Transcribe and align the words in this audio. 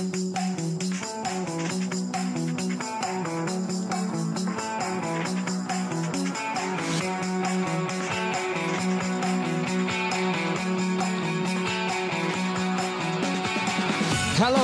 Hello, 0.00 0.06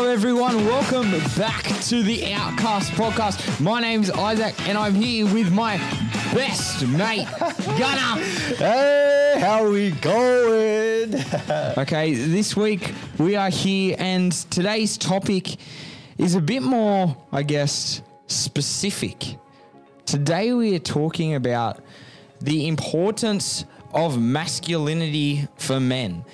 everyone. 0.04 0.64
Welcome 0.64 1.10
back 1.36 1.64
to 1.82 2.02
the 2.02 2.32
Outcast 2.32 2.92
podcast. 2.92 3.60
My 3.60 3.82
name's 3.82 4.10
Isaac, 4.10 4.54
and 4.66 4.78
I'm 4.78 4.94
here 4.94 5.26
with 5.26 5.52
my 5.52 5.76
best 6.32 6.86
mate, 6.86 7.28
Gunner. 7.78 8.22
Hey, 8.56 9.34
how 9.38 9.68
we 9.68 9.90
going? 9.90 11.22
Okay, 11.78 12.14
this 12.14 12.56
week 12.56 12.94
we 13.18 13.36
are 13.36 13.50
here, 13.50 13.96
and 13.98 14.32
today's 14.32 14.98
topic 14.98 15.56
is 16.18 16.34
a 16.34 16.40
bit 16.40 16.62
more, 16.62 17.16
I 17.32 17.42
guess, 17.42 18.02
specific. 18.26 19.38
Today 20.04 20.52
we 20.52 20.74
are 20.74 20.80
talking 20.80 21.34
about 21.34 21.80
the 22.40 22.68
importance 22.68 23.64
of 23.92 24.20
masculinity 24.20 25.48
for 25.56 25.80
men. 25.80 26.24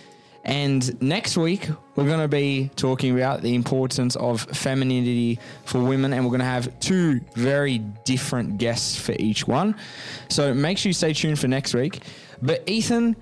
And 0.45 1.01
next 1.01 1.37
week, 1.37 1.69
we're 1.95 2.07
going 2.07 2.21
to 2.21 2.27
be 2.27 2.71
talking 2.75 3.15
about 3.15 3.43
the 3.43 3.55
importance 3.55 4.17
of 4.17 4.41
femininity 4.41 5.39
for 5.65 5.79
women, 5.79 6.13
and 6.13 6.25
we're 6.25 6.31
going 6.31 6.41
to 6.41 6.45
have 6.45 6.81
two 6.81 7.21
very 7.35 7.79
different 7.79 8.59
guests 8.59 8.99
for 8.99 9.15
each 9.21 9.47
one. 9.47 9.77
So 10.29 10.53
make 10.53 10.79
sure 10.79 10.91
you 10.91 10.95
stay 10.95 11.13
tuned 11.13 11.39
for 11.39 11.47
next 11.47 11.75
week. 11.75 12.01
But 12.41 12.69
Ethan, 12.69 13.15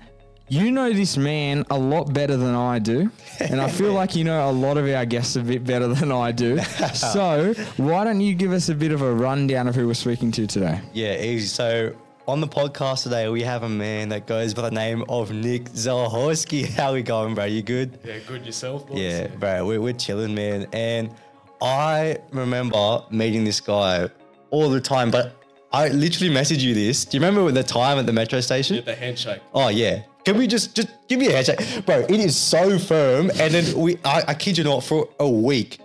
you 0.51 0.69
know 0.69 0.91
this 0.91 1.15
man 1.15 1.65
a 1.71 1.79
lot 1.79 2.13
better 2.13 2.35
than 2.35 2.53
I 2.53 2.77
do, 2.77 3.09
and 3.39 3.61
I 3.61 3.69
feel 3.69 3.93
like 4.01 4.17
you 4.17 4.25
know 4.25 4.49
a 4.49 4.51
lot 4.51 4.77
of 4.77 4.85
our 4.85 5.05
guests 5.05 5.37
a 5.37 5.41
bit 5.41 5.63
better 5.63 5.87
than 5.87 6.11
I 6.11 6.31
do. 6.33 6.59
So 6.93 7.53
why 7.77 8.03
don't 8.03 8.19
you 8.19 8.33
give 8.33 8.51
us 8.51 8.67
a 8.67 8.75
bit 8.75 8.91
of 8.91 9.01
a 9.01 9.13
rundown 9.13 9.67
of 9.67 9.75
who 9.75 9.87
we're 9.87 9.93
speaking 9.93 10.31
to 10.33 10.45
today? 10.45 10.81
Yeah, 10.93 11.21
easy. 11.21 11.47
So 11.47 11.95
on 12.27 12.41
the 12.41 12.47
podcast 12.47 13.03
today, 13.03 13.29
we 13.29 13.43
have 13.43 13.63
a 13.63 13.69
man 13.69 14.09
that 14.09 14.27
goes 14.27 14.53
by 14.53 14.63
the 14.63 14.71
name 14.71 15.05
of 15.07 15.31
Nic 15.31 15.65
Zahorsky. 15.69 16.67
How 16.77 16.93
we 16.93 17.01
going, 17.01 17.33
bro? 17.33 17.45
You 17.45 17.61
good? 17.61 17.97
Yeah, 18.03 18.19
good 18.27 18.45
yourself, 18.45 18.87
boys. 18.87 18.99
Yeah, 18.99 19.27
bro. 19.27 19.65
We're, 19.65 19.79
we're 19.79 19.93
chilling, 19.93 20.35
man. 20.35 20.67
And 20.73 21.15
I 21.61 22.17
remember 22.31 23.03
meeting 23.09 23.45
this 23.45 23.61
guy 23.61 24.09
all 24.49 24.69
the 24.69 24.81
time, 24.81 25.11
but 25.11 25.33
I 25.71 25.87
literally 25.87 26.33
messaged 26.33 26.59
you 26.61 26.73
this. 26.73 27.05
Do 27.05 27.17
you 27.17 27.23
remember 27.23 27.49
the 27.51 27.63
time 27.63 27.97
at 27.97 28.05
the 28.05 28.13
metro 28.13 28.41
station? 28.41 28.75
Get 28.77 28.85
the 28.85 28.95
handshake. 28.95 29.41
Oh 29.53 29.69
yeah. 29.69 30.03
Can 30.25 30.37
we 30.37 30.47
just 30.47 30.75
just 30.75 30.89
give 31.07 31.19
me 31.19 31.27
a 31.27 31.31
handshake, 31.31 31.85
bro? 31.85 31.99
It 32.01 32.11
is 32.11 32.35
so 32.35 32.77
firm. 32.77 33.31
And 33.39 33.53
then 33.53 33.77
we, 33.77 33.97
I, 34.05 34.23
I 34.29 34.33
kid 34.33 34.57
you 34.57 34.63
not, 34.63 34.83
for 34.83 35.09
a 35.19 35.27
week, 35.27 35.79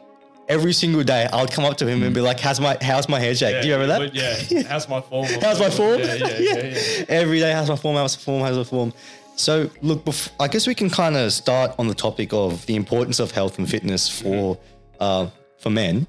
every 0.48 0.73
single 0.73 1.03
day, 1.03 1.27
I 1.33 1.41
would 1.41 1.51
come 1.51 1.65
up 1.65 1.77
to 1.79 1.87
him 1.87 2.03
and 2.03 2.15
be 2.15 2.20
like, 2.20 2.41
"How's 2.41 2.61
my 2.61 2.77
how's 2.81 3.09
my 3.09 3.19
handshake?" 3.19 3.62
Do 3.62 3.69
you 3.69 3.75
remember 3.77 4.09
that? 4.11 4.51
Yeah. 4.51 4.62
How's 4.64 4.89
my 4.89 5.01
form? 5.01 5.27
How's 5.41 5.61
my 5.61 5.70
form? 5.70 6.01
Yeah, 6.01 6.14
yeah, 6.14 6.39
yeah. 6.39 6.57
yeah, 6.64 7.05
Every 7.09 7.39
day, 7.41 7.53
how's 7.53 7.69
my 7.69 7.77
form? 7.77 7.97
How's 7.97 8.17
my 8.17 8.23
form? 8.23 8.42
How's 8.42 8.57
my 8.59 8.64
form? 8.64 8.92
So 9.37 9.70
look, 9.83 10.03
I 10.41 10.48
guess 10.48 10.67
we 10.67 10.75
can 10.75 10.89
kind 10.89 11.17
of 11.17 11.33
start 11.33 11.75
on 11.79 11.89
the 11.89 11.95
topic 11.95 12.33
of 12.33 12.64
the 12.67 12.75
importance 12.75 13.19
of 13.20 13.31
health 13.31 13.59
and 13.59 13.69
fitness 13.69 14.09
for 14.09 14.59
uh, 15.01 15.29
for 15.59 15.70
men. 15.70 16.07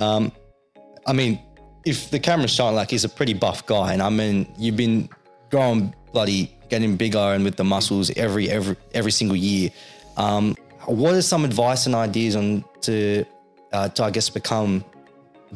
Um, 0.00 0.32
I 1.06 1.12
mean, 1.12 1.40
if 1.84 2.10
the 2.10 2.18
camera's 2.18 2.50
showing 2.50 2.74
like 2.74 2.90
he's 2.90 3.04
a 3.04 3.08
pretty 3.08 3.34
buff 3.34 3.66
guy, 3.66 3.92
and 3.92 4.02
I 4.02 4.08
mean, 4.10 4.46
you've 4.58 4.76
been 4.76 5.08
growing 5.50 5.94
bloody, 6.12 6.54
getting 6.72 6.96
bigger 6.96 7.26
and 7.34 7.44
with 7.44 7.56
the 7.62 7.68
muscles 7.74 8.10
every 8.16 8.44
every 8.58 8.76
every 9.00 9.12
single 9.20 9.36
year. 9.36 9.68
Um, 10.16 10.44
what 11.02 11.12
are 11.14 11.22
some 11.34 11.44
advice 11.50 11.82
and 11.86 11.94
ideas 11.94 12.34
on 12.34 12.64
to 12.86 12.96
uh, 13.76 13.88
to 13.94 14.00
I 14.08 14.10
guess 14.10 14.28
become 14.30 14.72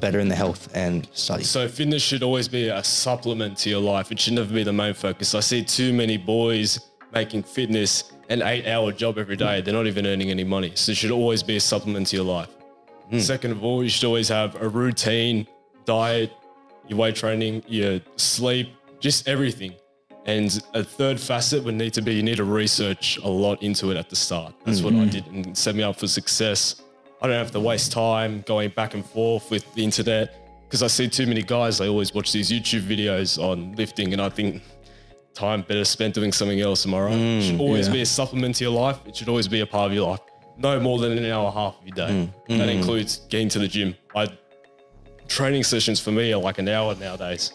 better 0.05 0.20
in 0.25 0.28
the 0.28 0.39
health 0.44 0.62
and 0.75 1.09
studies? 1.14 1.48
So 1.48 1.69
fitness 1.69 2.03
should 2.09 2.22
always 2.22 2.48
be 2.48 2.69
a 2.69 2.84
supplement 2.84 3.56
to 3.62 3.70
your 3.70 3.81
life. 3.94 4.12
It 4.12 4.19
should 4.20 4.34
never 4.34 4.53
be 4.61 4.62
the 4.62 4.78
main 4.83 4.94
focus. 4.94 5.34
I 5.34 5.41
see 5.41 5.62
too 5.64 5.91
many 6.03 6.19
boys 6.19 6.69
making 7.15 7.44
fitness 7.44 8.12
an 8.28 8.43
eight-hour 8.43 8.93
job 8.93 9.16
every 9.16 9.37
day. 9.37 9.54
They're 9.62 9.78
not 9.81 9.87
even 9.87 10.04
earning 10.06 10.31
any 10.31 10.44
money. 10.44 10.72
So 10.75 10.93
it 10.93 10.97
should 11.00 11.12
always 11.22 11.43
be 11.43 11.56
a 11.56 11.60
supplement 11.60 12.09
to 12.09 12.16
your 12.16 12.27
life. 12.38 12.50
Second 13.19 13.53
of 13.53 13.65
all, 13.65 13.84
you 13.84 13.88
should 13.88 14.06
always 14.10 14.28
have 14.28 14.50
a 14.60 14.69
routine, 14.69 15.47
diet, 15.84 16.31
your 16.88 16.98
weight 16.98 17.15
training, 17.15 17.62
your 17.69 18.00
sleep, 18.16 18.69
just 18.98 19.28
everything. 19.28 19.72
And 20.26 20.60
a 20.75 20.82
third 20.82 21.20
facet 21.20 21.62
would 21.62 21.76
need 21.76 21.94
to 21.94 22.03
be 22.03 22.14
you 22.14 22.22
need 22.22 22.37
to 22.37 22.44
research 22.44 23.16
a 23.19 23.28
lot 23.28 23.62
into 23.62 23.92
it 23.92 23.97
at 23.97 24.10
the 24.10 24.16
start. 24.16 24.54
That's 24.64 24.82
what 24.82 24.92
I 24.92 24.97
mm-hmm. 24.97 25.10
did 25.10 25.26
and 25.28 25.56
set 25.56 25.76
me 25.76 25.84
up 25.84 25.97
for 25.97 26.09
success. 26.09 26.82
I 27.22 27.28
don't 27.28 27.37
have 27.37 27.53
to 27.53 27.60
waste 27.60 27.92
time 27.92 28.42
going 28.47 28.70
back 28.70 28.94
and 28.94 29.06
forth 29.06 29.50
with 29.50 29.72
the 29.75 29.84
internet 29.84 30.34
because 30.65 30.82
I 30.82 30.88
see 30.88 31.09
too 31.09 31.26
many 31.26 31.42
guys. 31.42 31.78
They 31.78 31.88
always 31.88 32.12
watch 32.12 32.32
these 32.32 32.50
YouTube 32.50 32.82
videos 32.82 33.42
on 33.42 33.75
lifting, 33.76 34.12
and 34.12 34.20
I 34.20 34.28
think 34.28 34.62
time 35.32 35.62
better 35.62 35.84
spent 35.84 36.15
doing 36.15 36.32
something 36.32 36.60
else. 36.60 36.84
Am 36.86 36.94
I 36.94 37.00
right? 37.00 37.12
it 37.12 37.42
should 37.42 37.56
mm, 37.56 37.60
always 37.60 37.86
yeah. 37.86 37.94
be 37.94 38.03
a 38.03 38.06
supplement 38.06 38.56
to 38.56 38.65
your 38.65 38.72
life. 38.72 38.98
It 39.06 39.16
should 39.16 39.28
always 39.28 39.47
be 39.47 39.60
a 39.60 39.66
part 39.66 39.91
of 39.91 39.94
your 39.94 40.09
life. 40.10 40.20
No 40.59 40.81
more 40.81 40.98
than 40.98 41.12
an 41.16 41.25
hour 41.31 41.47
and 41.47 41.56
a 41.56 41.60
half 41.60 41.78
of 41.78 41.86
your 41.86 41.94
day. 41.94 42.28
Mm, 42.48 42.59
that 42.59 42.69
mm. 42.69 42.75
includes 42.75 43.19
getting 43.28 43.48
to 43.50 43.60
the 43.60 43.69
gym. 43.69 43.94
I 44.15 44.26
training 45.28 45.65
sessions 45.65 46.00
for 46.00 46.12
me 46.12 46.32
are 46.32 46.41
like 46.41 46.59
an 46.59 46.69
hour 46.69 46.94
nowadays. 46.97 47.53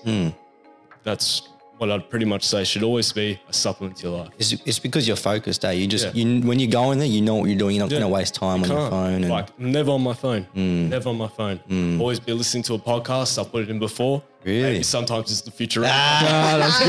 That's 1.04 1.50
what 1.82 1.90
I'd 1.90 2.08
pretty 2.12 2.26
much 2.26 2.44
say 2.44 2.64
should 2.64 2.84
always 2.84 3.12
be 3.12 3.40
a 3.50 3.54
supplement 3.54 3.98
to 3.98 4.08
your 4.10 4.20
life. 4.20 4.30
It's, 4.38 4.52
it's 4.68 4.78
because 4.78 5.08
you're 5.08 5.18
focused, 5.18 5.66
eh? 5.66 5.72
You 5.72 5.88
just 5.88 6.14
Yeah. 6.14 6.24
you 6.26 6.42
when 6.48 6.60
you 6.60 6.68
go 6.68 6.92
in 6.92 7.00
there, 7.00 7.08
you 7.08 7.22
know 7.22 7.34
what 7.34 7.50
you're 7.50 7.58
doing. 7.58 7.76
You're 7.76 7.86
not 7.86 7.92
Yeah. 7.92 8.02
going 8.02 8.12
to 8.12 8.16
waste 8.16 8.36
time 8.36 8.62
on 8.62 8.70
your 8.70 8.78
Can't. 8.78 8.92
phone. 8.92 9.14
And 9.24 9.30
like 9.30 9.60
never 9.60 9.90
on 9.90 10.04
my 10.04 10.14
phone. 10.14 10.46
Never 10.54 11.10
on 11.10 11.18
my 11.18 11.28
phone. 11.28 11.60
Always 12.00 12.20
be 12.20 12.34
listening 12.34 12.62
to 12.66 12.76
a 12.76 12.80
podcast. 12.80 13.42
I 13.42 13.44
put 13.50 13.64
it 13.64 13.70
in 13.72 13.80
before. 13.80 14.22
Really? 14.44 14.62
Maybe 14.62 14.84
sometimes 14.84 15.32
it's 15.32 15.42
the 15.42 15.50
future. 15.50 15.82
Ah, 15.84 16.56
that's 16.62 16.80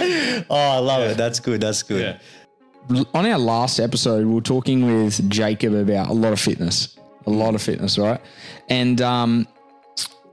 good. 0.00 0.46
oh, 0.50 0.56
I 0.56 0.78
love 0.78 1.02
it. 1.02 1.16
That's 1.16 1.38
good. 1.38 1.60
That's 1.60 1.84
good. 1.84 2.18
yeah. 2.90 3.04
on 3.14 3.24
our 3.24 3.38
last 3.38 3.78
episode, 3.78 4.26
we 4.26 4.34
were 4.34 4.40
talking 4.40 5.02
with 5.04 5.30
Jacob 5.30 5.74
about 5.74 6.08
a 6.08 6.12
lot 6.12 6.32
of 6.32 6.40
fitness, 6.40 6.96
a 7.26 7.30
lot 7.30 7.54
of 7.54 7.62
fitness, 7.62 7.98
right? 7.98 8.20
And 8.68 9.00
um, 9.00 9.46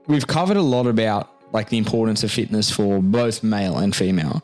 we've 0.08 0.26
covered 0.26 0.58
a 0.58 0.62
lot 0.62 0.88
about 0.88 1.30
like 1.54 1.70
the 1.70 1.78
importance 1.78 2.24
of 2.24 2.32
fitness 2.32 2.70
for 2.70 3.02
both 3.02 3.44
male 3.44 3.78
and 3.78 3.96
female. 3.96 4.44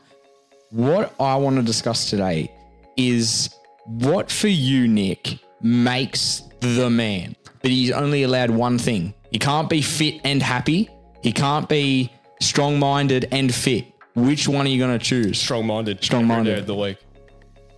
What 0.69 1.13
I 1.19 1.35
want 1.35 1.57
to 1.57 1.63
discuss 1.63 2.09
today 2.09 2.51
is 2.95 3.49
what 3.85 4.31
for 4.31 4.47
you, 4.47 4.87
Nic, 4.87 5.39
makes 5.61 6.43
the 6.59 6.89
man. 6.89 7.35
But 7.61 7.71
he's 7.71 7.91
only 7.91 8.23
allowed 8.23 8.51
one 8.51 8.77
thing. 8.77 9.13
He 9.31 9.39
can't 9.39 9.69
be 9.69 9.81
fit 9.81 10.21
and 10.23 10.41
happy. 10.41 10.89
He 11.21 11.31
can't 11.31 11.67
be 11.67 12.11
strong-minded 12.39 13.27
and 13.31 13.53
fit. 13.53 13.85
Which 14.15 14.47
one 14.47 14.65
are 14.65 14.69
you 14.69 14.79
going 14.79 14.97
to 14.97 15.03
choose? 15.03 15.39
Strong-minded. 15.39 16.03
Strong-minded. 16.03 16.51
Every 16.51 16.61
day 16.61 16.67
the 16.67 16.75
week. 16.75 16.97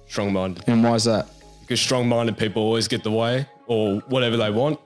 Strong-minded. 0.07 0.65
And 0.67 0.83
why 0.83 0.95
is 0.95 1.05
that? 1.05 1.29
Because 1.61 1.79
strong-minded 1.81 2.37
people 2.37 2.61
always 2.61 2.87
get 2.87 3.03
the 3.03 3.11
way 3.11 3.47
or 3.67 3.99
whatever 4.07 4.37
they 4.37 4.51
want. 4.51 4.79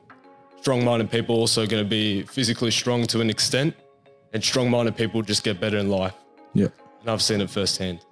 Strong-minded 0.61 1.11
people 1.11 1.35
also 1.35 1.65
going 1.65 1.83
to 1.83 1.89
be 1.89 2.23
physically 2.23 2.71
strong 2.71 3.05
to 3.07 3.21
an 3.21 3.29
extent, 3.29 3.75
and 4.35 4.43
strong-minded 4.43 4.97
people 4.97 5.21
just 5.21 5.45
get 5.45 5.61
better 5.61 5.77
in 5.77 5.89
life. 5.89 6.13
Yeah. 6.53 6.67
And 6.99 7.09
I've 7.09 7.21
seen 7.21 7.39
it 7.39 7.49
firsthand. 7.49 8.05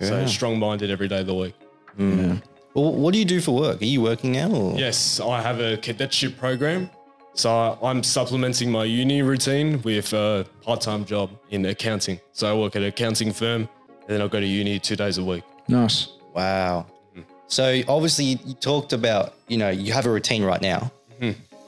So 0.00 0.26
strong-minded 0.26 0.90
every 0.90 1.06
day 1.06 1.20
of 1.20 1.28
the 1.28 1.34
week. 1.34 1.54
Mm. 1.96 2.18
Yeah. 2.18 2.40
Well, 2.74 2.92
what 2.92 3.12
do 3.12 3.20
you 3.20 3.24
do 3.24 3.40
for 3.40 3.54
work? 3.54 3.80
Are 3.80 3.84
you 3.84 4.02
working 4.02 4.32
now? 4.32 4.50
Or? 4.50 4.76
Yes, 4.76 5.20
I 5.20 5.40
have 5.40 5.60
a 5.60 5.76
cadetship 5.76 6.36
program. 6.38 6.90
So 7.34 7.78
I'm 7.80 8.02
supplementing 8.02 8.72
my 8.72 8.82
uni 8.82 9.22
routine 9.22 9.80
with 9.82 10.12
a 10.12 10.44
part-time 10.60 11.04
job 11.04 11.30
in 11.50 11.64
accounting. 11.66 12.18
So 12.32 12.50
I 12.50 12.58
work 12.58 12.74
at 12.74 12.82
an 12.82 12.88
accounting 12.88 13.32
firm, 13.32 13.68
and 14.00 14.08
then 14.08 14.22
I 14.22 14.26
go 14.26 14.40
to 14.40 14.46
uni 14.46 14.80
two 14.80 14.96
days 14.96 15.18
a 15.18 15.24
week. 15.24 15.44
Nice. 15.68 16.08
Wow. 16.34 16.86
Mm. 17.16 17.24
So 17.46 17.82
obviously 17.86 18.24
you, 18.24 18.38
you 18.44 18.54
talked 18.54 18.92
about 18.92 19.34
you 19.46 19.56
know 19.56 19.70
you 19.70 19.92
have 19.92 20.06
a 20.06 20.10
routine 20.10 20.42
right 20.42 20.60
now, 20.60 20.90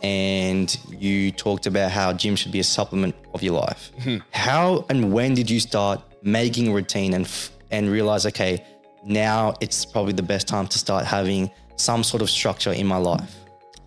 and 0.04 0.78
you 0.90 1.32
talked 1.32 1.64
about 1.66 1.90
how 1.90 2.12
gym 2.12 2.36
should 2.36 2.52
be 2.52 2.60
a 2.60 2.64
supplement 2.64 3.14
of 3.32 3.42
your 3.42 3.58
life. 3.58 3.90
Hmm. 4.02 4.18
How 4.32 4.84
and 4.90 5.14
when 5.14 5.32
did 5.32 5.48
you 5.48 5.60
start 5.60 6.02
making 6.22 6.68
a 6.68 6.74
routine 6.74 7.14
and 7.14 7.24
f- 7.24 7.50
and 7.70 7.90
realize 7.90 8.26
okay 8.26 8.62
now 9.02 9.54
it's 9.60 9.84
probably 9.86 10.12
the 10.12 10.22
best 10.22 10.46
time 10.46 10.66
to 10.66 10.78
start 10.78 11.06
having 11.06 11.50
some 11.76 12.04
sort 12.04 12.22
of 12.22 12.28
structure 12.28 12.72
in 12.72 12.86
my 12.86 12.98
life? 12.98 13.34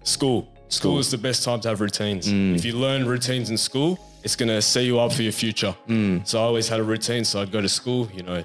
School. 0.03 0.47
School 0.69 0.97
is 0.97 1.11
the 1.11 1.19
best 1.19 1.43
time 1.43 1.59
to 1.61 1.67
have 1.69 1.81
routines. 1.81 2.27
Hmm. 2.27 2.55
If 2.55 2.65
you 2.65 2.73
learn 2.73 3.05
routines 3.05 3.51
in 3.51 3.57
school, 3.57 3.99
it's 4.23 4.35
going 4.35 4.49
to 4.49 4.61
set 4.61 4.85
you 4.85 4.99
up 4.99 5.13
for 5.13 5.21
your 5.21 5.31
future. 5.31 5.71
Hmm. 5.85 6.19
So 6.23 6.39
I 6.39 6.43
always 6.43 6.67
had 6.67 6.79
a 6.79 6.83
routine. 6.83 7.25
So 7.25 7.41
I'd 7.41 7.51
go 7.51 7.61
to 7.61 7.69
school, 7.69 8.09
you 8.13 8.23
know, 8.23 8.43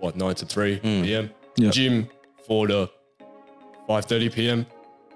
what, 0.00 0.16
9 0.16 0.34
to 0.34 0.44
3 0.44 0.80
p.m. 0.80 1.30
Yeah. 1.56 1.70
Gym, 1.70 2.08
4 2.46 2.66
to 2.66 2.90
5.30 3.88 4.32
p.m. 4.32 4.66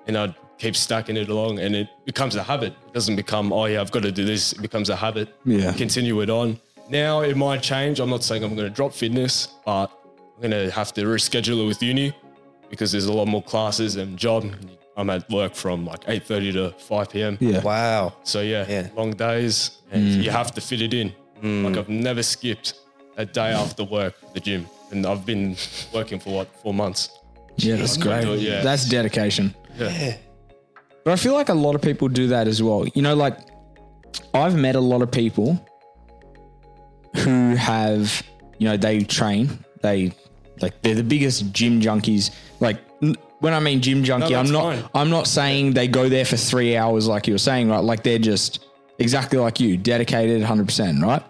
And 0.06 0.17
I'd 0.17 0.35
keep 0.58 0.76
stacking 0.76 1.17
it 1.17 1.29
along 1.29 1.58
and 1.58 1.75
it 1.75 1.88
becomes 2.05 2.37
a 2.37 2.43
habit. 2.43 2.73
It 2.88 2.94
doesn't 2.94 3.17
become, 3.17 3.53
oh 3.53 3.67
yeah, 3.67 3.81
I've 3.81 3.91
got 3.91 4.03
to 4.03 4.12
do 4.12 4.25
this. 4.25 4.53
It 4.53 4.62
becomes 4.62 4.88
a 4.88 4.97
habit. 4.97 5.35
Yeah. 5.44 5.73
Continue 5.73 6.20
it 6.20 6.31
on. 6.31 6.58
Now 6.88 7.20
it 7.20 7.37
might 7.37 7.62
change. 7.62 8.00
I'm 8.00 8.11
not 8.11 8.23
saying 8.23 8.44
I'm 8.44 8.55
going 8.55 8.69
to 8.69 8.75
drop 8.75 8.93
fitness, 8.93 9.49
but 9.64 9.91
I'm 10.35 10.50
going 10.50 10.50
to 10.53 10.70
have 10.70 10.93
to 10.94 11.03
reschedule 11.03 11.64
it 11.64 11.67
with 11.67 11.82
uni 11.82 12.14
because 12.70 12.93
there's 12.93 13.06
a 13.06 13.12
lot 13.12 13.26
more 13.26 13.43
classes 13.43 13.97
and 13.97 14.17
job. 14.17 14.44
I'm 14.97 15.11
at 15.11 15.29
work 15.31 15.55
from 15.55 15.85
like 15.85 16.05
8:30 16.05 16.53
to 16.55 16.70
5 16.79 17.11
p.m. 17.11 17.37
Yeah. 17.41 17.61
Wow. 17.61 18.14
So 18.23 18.41
yeah, 18.41 18.64
Yeah. 18.69 18.88
long 18.97 19.11
days, 19.11 19.82
and 19.91 20.03
mm. 20.03 20.23
you 20.23 20.31
have 20.31 20.53
to 20.53 20.61
fit 20.61 20.81
it 20.81 20.94
in. 20.94 21.12
Mm. 21.43 21.64
Like 21.64 21.76
I've 21.76 21.91
never 21.91 22.23
skipped 22.23 22.75
a 23.19 23.26
day 23.26 23.53
after 23.53 23.85
work 23.85 24.14
at 24.23 24.32
the 24.32 24.41
gym, 24.41 24.67
and 24.91 25.05
I've 25.05 25.26
been 25.26 25.56
working 25.93 26.19
for 26.19 26.31
what 26.31 26.49
four 26.62 26.73
months. 26.73 27.11
Yeah, 27.56 27.76
that's 27.76 27.97
great. 27.99 28.26
it, 28.26 28.41
yeah. 28.41 28.62
That's 28.62 28.88
dedication. 28.88 29.55
Yeah. 29.79 30.17
But 31.06 31.12
I 31.12 31.17
feel 31.17 31.35
like 31.35 31.50
a 31.50 31.55
lot 31.55 31.76
of 31.76 31.82
people 31.82 32.08
do 32.08 32.26
that 32.26 32.49
as 32.49 32.61
well. 32.61 32.85
You 32.85 33.00
know, 33.00 33.14
like 33.14 33.38
I've 34.35 34.56
met 34.56 34.75
a 34.75 34.81
lot 34.81 35.03
of 35.03 35.11
people 35.12 35.64
who 37.14 37.55
have, 37.55 38.25
you 38.58 38.67
know, 38.69 38.76
they 38.76 39.05
train, 39.05 39.64
they 39.82 40.11
like 40.61 40.82
they're 40.82 40.97
the 40.97 41.05
biggest 41.05 41.53
gym 41.53 41.81
junkies. 41.81 42.32
Like 42.58 42.81
when 43.38 43.55
I 43.55 43.61
mean 43.61 43.81
gym 43.81 44.03
junkie, 44.03 44.32
No, 44.32 44.41
I'm 44.41 44.50
not 44.50 44.62
fine. 44.62 44.85
I'm 44.97 45.11
not 45.11 45.29
saying 45.29 45.75
they 45.75 45.87
go 45.87 46.08
there 46.08 46.25
for 46.25 46.37
3 46.37 46.76
hours 46.76 47.06
like 47.06 47.29
you 47.29 47.35
were 47.35 47.38
saying, 47.38 47.69
right? 47.70 47.85
Like 47.85 48.03
they're 48.03 48.19
just 48.19 48.67
exactly 48.99 49.38
like 49.38 49.61
you, 49.61 49.76
dedicated 49.76 50.43
100%, 50.43 51.03
right? 51.05 51.23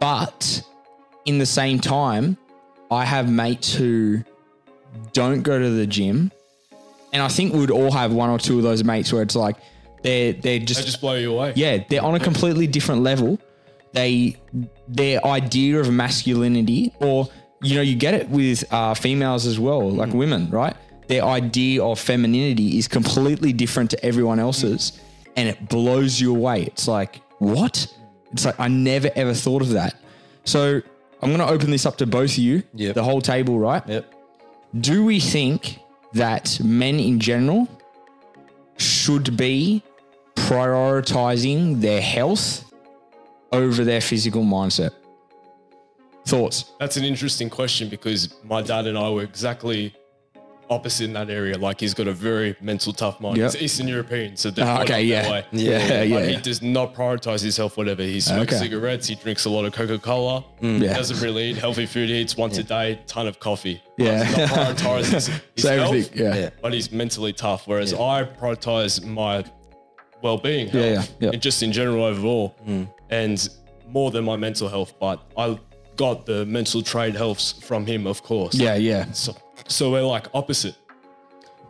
But 0.00 0.60
in 1.24 1.38
the 1.38 1.46
same 1.46 1.78
time, 1.78 2.36
I 2.90 3.04
have 3.04 3.30
mates 3.30 3.72
who 3.72 4.24
don't 5.12 5.42
go 5.42 5.56
to 5.56 5.70
the 5.70 5.86
gym 5.86 6.32
and 7.16 7.22
I 7.22 7.28
think 7.28 7.54
we'd 7.54 7.70
all 7.70 7.90
have 7.90 8.12
one 8.12 8.28
or 8.28 8.38
two 8.38 8.58
of 8.58 8.62
those 8.62 8.84
mates 8.84 9.10
where 9.12 9.22
it's 9.22 9.34
like 9.34 9.56
they're 10.02 10.32
they're 10.34 10.58
They 10.60 10.64
just, 10.72 10.84
just 10.84 11.00
blow 11.00 11.14
you 11.14 11.32
away. 11.32 11.54
yeah 11.56 11.82
they're 11.88 12.04
on 12.04 12.14
a 12.14 12.20
completely 12.20 12.66
different 12.66 13.00
level. 13.02 13.38
They 13.92 14.36
their 14.86 15.24
idea 15.24 15.80
of 15.80 15.90
masculinity, 15.90 16.92
or 17.00 17.28
you 17.62 17.74
know, 17.76 17.80
you 17.80 17.96
get 17.96 18.12
it 18.14 18.28
with 18.28 18.58
uh, 18.70 18.92
females 18.94 19.46
as 19.46 19.58
well, 19.58 19.90
like 19.90 20.12
women, 20.12 20.50
right? 20.50 20.76
Their 21.08 21.24
idea 21.24 21.82
of 21.82 21.98
femininity 21.98 22.76
is 22.76 22.86
completely 22.88 23.52
different 23.54 23.88
to 23.92 24.04
everyone 24.04 24.38
else's, 24.38 25.00
and 25.36 25.48
it 25.48 25.68
blows 25.70 26.20
you 26.20 26.36
away. 26.36 26.64
It's 26.64 26.86
like 26.86 27.22
what? 27.38 27.74
It's 28.32 28.44
like 28.44 28.60
I 28.60 28.68
never 28.68 29.10
ever 29.16 29.32
thought 29.32 29.62
of 29.62 29.70
that. 29.70 29.94
So 30.44 30.82
I'm 31.22 31.28
going 31.34 31.38
to 31.48 31.48
open 31.56 31.70
this 31.70 31.86
up 31.86 31.96
to 31.98 32.06
both 32.06 32.32
of 32.32 32.38
you, 32.38 32.62
Yep. 32.74 32.94
the 32.94 33.02
whole 33.02 33.22
table, 33.22 33.58
right? 33.58 33.82
Yep. 33.88 34.04
do 34.80 35.04
we 35.04 35.18
think 35.20 35.78
that 36.12 36.58
men 36.62 36.98
in 36.98 37.20
general 37.20 37.68
should 38.78 39.36
be 39.36 39.82
prioritizing 40.34 41.80
their 41.80 42.00
health 42.00 42.70
over 43.52 43.84
their 43.84 44.00
physical 44.00 44.42
mindset? 44.42 44.92
Thoughts? 46.26 46.72
That's 46.80 46.96
an 46.96 47.04
interesting 47.04 47.48
question 47.48 47.88
because 47.88 48.34
my 48.44 48.62
dad 48.62 48.86
and 48.86 48.98
I 48.98 49.08
were 49.10 49.22
exactly 49.22 49.94
opposite 50.68 51.04
in 51.04 51.12
that 51.12 51.30
area. 51.30 51.56
Like 51.58 51.80
he's 51.80 51.94
got 51.94 52.08
a 52.08 52.12
very 52.12 52.56
mental 52.60 52.92
tough 52.92 53.20
mind. 53.20 53.36
Yep. 53.36 53.52
He's 53.52 53.62
Eastern 53.62 53.88
European, 53.88 54.36
so 54.36 54.50
they're 54.50 54.64
brought 54.64 54.82
okay, 54.82 55.00
up 55.02 55.04
yeah. 55.06 55.22
that 55.22 55.30
way. 55.30 55.46
Yeah, 55.52 55.70
yeah, 56.04 56.16
Like, 56.16 56.24
yeah. 56.28 56.36
he 56.36 56.36
does 56.42 56.62
not 56.62 56.94
prioritize 56.94 57.42
his 57.42 57.56
health, 57.56 57.76
whatever. 57.76 58.02
He 58.02 58.20
smokes 58.20 58.52
Okay. 58.54 58.64
cigarettes, 58.64 59.06
he 59.06 59.14
drinks 59.14 59.44
a 59.44 59.50
lot 59.50 59.64
of 59.64 59.72
Coca 59.72 59.98
Cola, 59.98 60.44
Yeah. 60.60 60.94
doesn't 60.94 61.20
really 61.20 61.50
eat 61.50 61.56
healthy 61.58 61.86
food, 61.86 62.08
he 62.08 62.16
eats 62.16 62.36
once 62.36 62.58
a 62.58 62.62
day, 62.62 63.00
ton 63.06 63.26
of 63.26 63.38
coffee. 63.40 63.80
Yeah. 63.98 64.24
Does 64.24 64.50
not 64.50 64.76
prioritize 64.76 65.04
his, 65.12 65.26
his 65.26 65.40
So 65.58 65.78
health, 65.78 66.16
yeah. 66.16 66.34
Yeah. 66.34 66.50
but 66.60 66.72
he's 66.72 66.90
mentally 66.92 67.32
tough. 67.32 67.66
Whereas 67.66 67.94
I 67.94 68.24
prioritize 68.24 69.04
my 69.04 69.44
well 70.22 70.38
being, 70.38 70.68
Yeah, 70.68 70.80
yeah, 70.80 71.02
yeah. 71.20 71.30
and 71.32 71.42
just 71.42 71.62
in 71.62 71.72
general 71.72 72.04
overall, 72.04 72.56
mm. 72.66 72.88
and 73.10 73.48
more 73.88 74.10
than 74.10 74.24
my 74.24 74.36
mental 74.36 74.68
health. 74.68 74.94
But 74.98 75.22
I 75.38 75.58
got 75.96 76.26
the 76.26 76.44
mental 76.46 76.82
trade 76.82 77.14
helps 77.14 77.52
from 77.52 77.86
him, 77.86 78.06
of 78.06 78.22
course. 78.22 78.54
Yeah, 78.54 78.74
yeah. 78.74 79.10
So, 79.12 79.34
so 79.68 79.90
we're 79.92 80.02
like 80.02 80.26
opposite. 80.34 80.76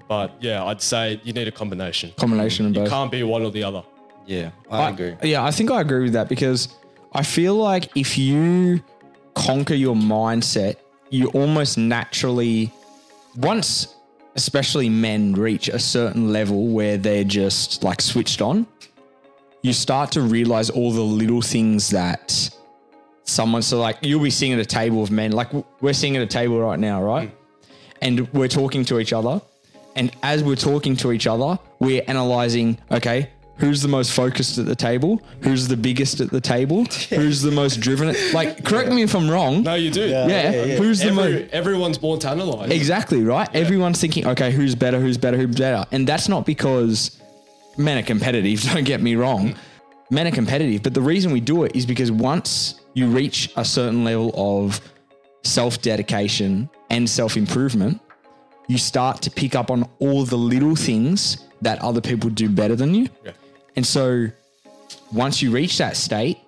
But 0.09 0.33
yeah, 0.41 0.65
I'd 0.65 0.81
say 0.81 1.21
you 1.25 1.33
need 1.33 1.49
a 1.49 1.53
combination. 1.53 2.13
Combination 2.17 2.67
of 2.67 2.75
You 2.75 2.81
both. 2.83 2.91
can't 2.91 3.11
be 3.11 3.23
one 3.23 3.43
or 3.43 3.51
the 3.51 3.65
other. 3.65 3.83
Yeah. 4.25 4.51
I, 4.71 4.91
agree. 4.91 5.17
Yeah, 5.23 5.45
I 5.45 5.51
think 5.51 5.71
I 5.71 5.81
agree 5.81 6.05
with 6.05 6.13
that 6.13 6.29
because 6.29 6.69
I 7.13 7.23
feel 7.23 7.55
like 7.55 7.97
if 7.97 8.19
you 8.19 8.83
conquer 9.35 9.75
your 9.75 9.95
mindset, 9.95 10.77
you 11.11 11.29
almost 11.29 11.79
naturally, 11.79 12.73
once 13.37 13.95
especially 14.35 14.89
men 14.89 15.33
reach 15.33 15.69
a 15.69 15.79
certain 15.79 16.33
level 16.33 16.69
where 16.69 16.99
they're 16.99 17.25
just 17.25 17.83
like 17.83 18.01
switched 18.03 18.43
on, 18.43 18.67
you 19.63 19.73
start 19.73 20.13
to 20.13 20.21
realize 20.21 20.71
all 20.71 20.93
the 20.93 21.01
little 21.01 21.41
things 21.43 21.91
that 21.91 22.51
someone, 23.25 23.63
so 23.63 23.81
like 23.81 23.97
you'll 24.03 24.23
be 24.23 24.31
sitting 24.31 24.53
at 24.53 24.59
a 24.61 24.65
table 24.67 25.03
of 25.03 25.11
men, 25.11 25.33
like 25.33 25.49
we're 25.81 25.93
sitting 25.93 26.17
at 26.17 26.23
a 26.23 26.27
table 26.27 26.61
right 26.61 26.79
now, 26.79 27.03
right? 27.03 27.31
Mm. 27.31 27.46
And 28.03 28.33
we're 28.33 28.49
talking 28.49 28.85
to 28.87 28.99
each 29.01 29.13
other. 29.13 29.41
And 29.95 30.15
as 30.23 30.45
we're 30.45 30.57
talking 30.57 30.97
to 30.97 31.13
each 31.13 31.27
other, 31.27 31.59
we're 31.79 32.03
analyzing, 32.07 32.79
okay, 32.91 33.31
who's 33.57 33.81
the 33.81 33.89
most 33.89 34.13
focused 34.13 34.59
at 34.59 34.67
the 34.67 34.77
table? 34.77 35.23
Who's 35.41 35.69
the 35.69 35.77
biggest 35.77 36.21
at 36.21 36.31
the 36.31 36.41
table? 36.41 36.85
Who's 37.11 37.43
the 37.43 37.51
most 37.51 37.81
driven? 37.81 38.15
Like, 38.33 38.65
correct 38.65 38.91
me 38.91 39.03
if 39.03 39.15
I'm 39.15 39.31
wrong. 39.31 39.63
No, 39.63 39.75
you 39.75 39.91
do. 39.91 40.07
yeah, 40.07 40.77
who's 40.77 41.01
the 41.01 41.13
most? 41.13 41.51
Everyone's 41.53 41.99
born 41.99 42.19
to 42.21 42.29
analyze. 42.29 42.71
Exactly, 42.71 43.23
right? 43.23 43.49
Everyone's 43.55 44.01
thinking, 44.01 44.27
okay, 44.27 44.51
who's 44.53 44.75
better, 44.75 45.01
who's 45.01 45.17
better, 45.17 45.39
who's 45.39 45.57
better. 45.57 45.87
And 45.93 46.07
that's 46.07 46.29
not 46.29 46.45
because 46.45 47.19
men 47.79 47.99
are 47.99 48.07
competitive, 48.07 48.61
don't 48.73 48.85
get 48.85 49.01
me 49.01 49.17
wrong. 49.17 49.55
Men 50.11 50.27
are 50.27 50.33
competitive, 50.33 50.83
but 50.83 50.95
the 50.95 51.01
reason 51.01 51.33
we 51.33 51.41
do 51.41 51.65
it 51.65 51.75
is 51.75 51.85
because 51.85 52.13
once 52.13 52.81
you 52.95 53.09
reach 53.09 53.53
a 53.57 53.65
certain 53.65 54.05
level 54.05 54.33
of 54.37 54.81
self 55.43 55.83
dedication 55.83 56.71
and 56.91 57.09
self 57.09 57.37
improvement, 57.37 58.01
you 58.69 58.79
start 58.79 59.23
to 59.23 59.31
pick 59.31 59.55
up 59.55 59.71
on 59.71 59.89
all 59.99 60.25
the 60.25 60.37
little 60.37 60.77
things 60.77 61.45
that 61.63 61.81
other 61.83 62.01
people 62.01 62.31
do 62.31 62.49
better 62.49 62.77
than 62.77 62.95
you. 62.95 63.09
Yeah. 63.25 63.33
And 63.77 63.87
so 63.87 64.29
once 65.13 65.43
you 65.43 65.51
reach 65.51 65.79
that 65.79 65.97
state, 65.97 66.39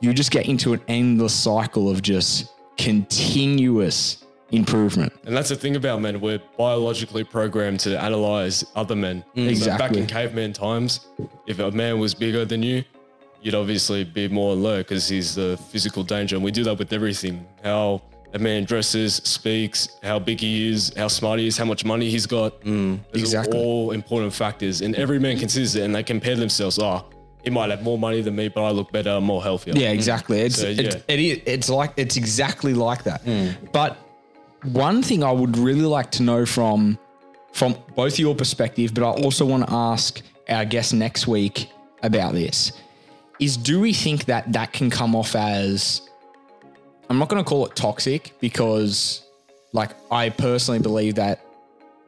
you 0.00 0.12
just 0.12 0.30
get 0.30 0.46
into 0.46 0.72
an 0.72 0.80
endless 0.88 1.34
cycle 1.34 1.88
of 1.88 2.02
just 2.02 2.52
continuous 2.76 4.24
improvement. 4.50 5.12
And 5.24 5.36
that's 5.36 5.48
the 5.48 5.56
thing 5.56 5.76
about 5.76 6.00
men. 6.00 6.20
We're 6.20 6.40
biologically 6.58 7.24
programmed 7.24 7.80
to 7.80 8.00
analyze 8.00 8.64
other 8.74 8.96
men. 8.96 9.24
So 9.34 9.76
back 9.78 9.92
in 9.92 10.06
caveman 10.06 10.52
times, 10.52 11.06
if 11.46 11.58
a 11.58 11.70
man 11.70 11.98
was 11.98 12.14
bigger 12.14 12.44
than 12.44 12.62
you, 12.62 12.84
you'd 13.42 13.54
obviously 13.54 14.04
be 14.04 14.28
more 14.28 14.52
alert 14.52 14.88
because 14.88 15.08
he's 15.08 15.34
the 15.34 15.58
physical 15.70 16.02
danger. 16.02 16.36
And 16.36 16.44
we 16.44 16.50
do 16.50 16.64
that 16.64 16.78
with 16.78 16.92
everything. 16.92 17.46
How 17.62 18.02
a 18.34 18.38
man 18.38 18.64
dresses, 18.64 19.16
speaks, 19.16 19.96
how 20.02 20.18
big 20.18 20.40
he 20.40 20.68
is, 20.68 20.92
how 20.96 21.06
smart 21.06 21.38
he 21.38 21.46
is, 21.46 21.56
how 21.56 21.64
much 21.64 21.84
money 21.84 22.10
he's 22.10 22.26
got. 22.26 22.52
Hmm, 22.62 22.96
are 23.14 23.18
exactly. 23.18 23.58
all 23.58 23.92
important 23.92 24.34
factors. 24.34 24.80
And 24.80 24.94
every 24.96 25.20
man 25.20 25.38
considers 25.38 25.76
it 25.76 25.84
and 25.84 25.94
they 25.94 26.02
compare 26.02 26.34
themselves. 26.34 26.78
Oh, 26.80 27.04
he 27.44 27.50
might 27.50 27.70
have 27.70 27.82
more 27.82 27.96
money 27.96 28.22
than 28.22 28.34
me, 28.34 28.48
but 28.48 28.64
I 28.64 28.70
look 28.70 28.90
better, 28.90 29.20
more 29.20 29.42
healthier. 29.42 29.74
Yeah, 29.76 29.90
exactly. 29.90 30.40
Hmm. 30.40 30.46
It's 30.46 30.60
So, 30.60 30.68
yeah. 30.68 30.96
it 31.06 31.20
is, 31.20 31.40
it's 31.46 31.68
like 31.70 31.92
it's 31.96 32.16
exactly 32.16 32.74
like 32.74 33.04
that. 33.04 33.22
Hmm. 33.22 33.50
But 33.72 33.96
one 34.64 35.02
thing 35.02 35.22
I 35.22 35.30
would 35.30 35.56
really 35.56 35.82
like 35.82 36.10
to 36.12 36.22
know 36.22 36.44
from 36.44 36.98
from 37.52 37.76
both 37.94 38.18
your 38.18 38.34
perspective, 38.34 38.92
but 38.94 39.04
I 39.04 39.22
also 39.22 39.46
want 39.46 39.68
to 39.68 39.72
ask 39.72 40.20
our 40.48 40.64
guest 40.64 40.92
next 40.92 41.28
week 41.28 41.70
about 42.02 42.32
this 42.32 42.72
is 43.38 43.56
do 43.56 43.80
we 43.80 43.92
think 43.92 44.24
that 44.24 44.52
that 44.52 44.72
can 44.72 44.90
come 44.90 45.14
off 45.14 45.36
as 45.36 46.02
I'm 47.10 47.18
not 47.18 47.28
going 47.28 47.42
to 47.42 47.48
call 47.48 47.66
it 47.66 47.76
toxic 47.76 48.32
because 48.40 49.22
like 49.72 49.90
I 50.10 50.30
personally 50.30 50.80
believe 50.80 51.16
that 51.16 51.40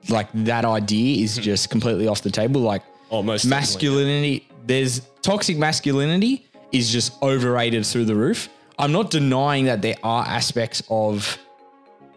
like 0.09 0.29
that 0.45 0.65
idea 0.65 1.23
is 1.23 1.37
hmm. 1.37 1.43
just 1.43 1.71
completely 1.71 2.09
off 2.09 2.23
the 2.23 2.31
table. 2.31 2.61
Like 2.61 2.83
Oh, 3.11 3.23
most 3.23 3.43
definitely. 3.43 3.61
masculinity 3.61 4.49
there's 4.67 5.01
toxic 5.23 5.57
masculinity 5.59 6.49
is 6.73 6.91
just 6.91 7.21
overrated 7.23 7.87
through 7.87 8.05
the 8.05 8.15
roof. 8.15 8.49
I'm 8.79 8.93
not 8.93 9.11
denying 9.11 9.67
that 9.67 9.81
there 9.81 9.95
are 10.03 10.25
aspects 10.27 10.83
of 10.91 11.39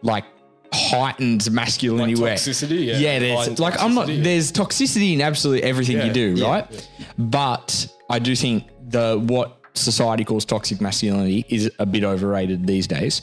like 0.01 0.25
heightened 0.73 1.49
masculinity 1.51 2.15
Like 2.15 2.21
where 2.21 2.35
toxicity, 2.35 2.85
yeah. 2.85 2.97
yeah 2.97 3.19
there's 3.19 3.59
like 3.59 3.81
i'm 3.81 3.95
not 3.95 4.05
there's 4.05 4.51
toxicity 4.51 5.13
in 5.13 5.21
absolutely 5.21 5.63
everything 5.63 5.97
Yeah, 5.97 6.05
you 6.05 6.13
do 6.13 6.33
yeah, 6.35 6.47
right? 6.47 6.89
But 7.17 7.87
i 8.07 8.19
do 8.19 8.35
think 8.35 8.65
the 8.87 9.19
what 9.19 9.58
society 9.79 10.23
calls 10.23 10.45
toxic 10.45 10.81
masculinity 10.81 11.45
is 11.49 11.71
a 11.79 11.85
bit 11.85 12.03
overrated 12.03 12.67
these 12.67 12.87
days 12.87 13.21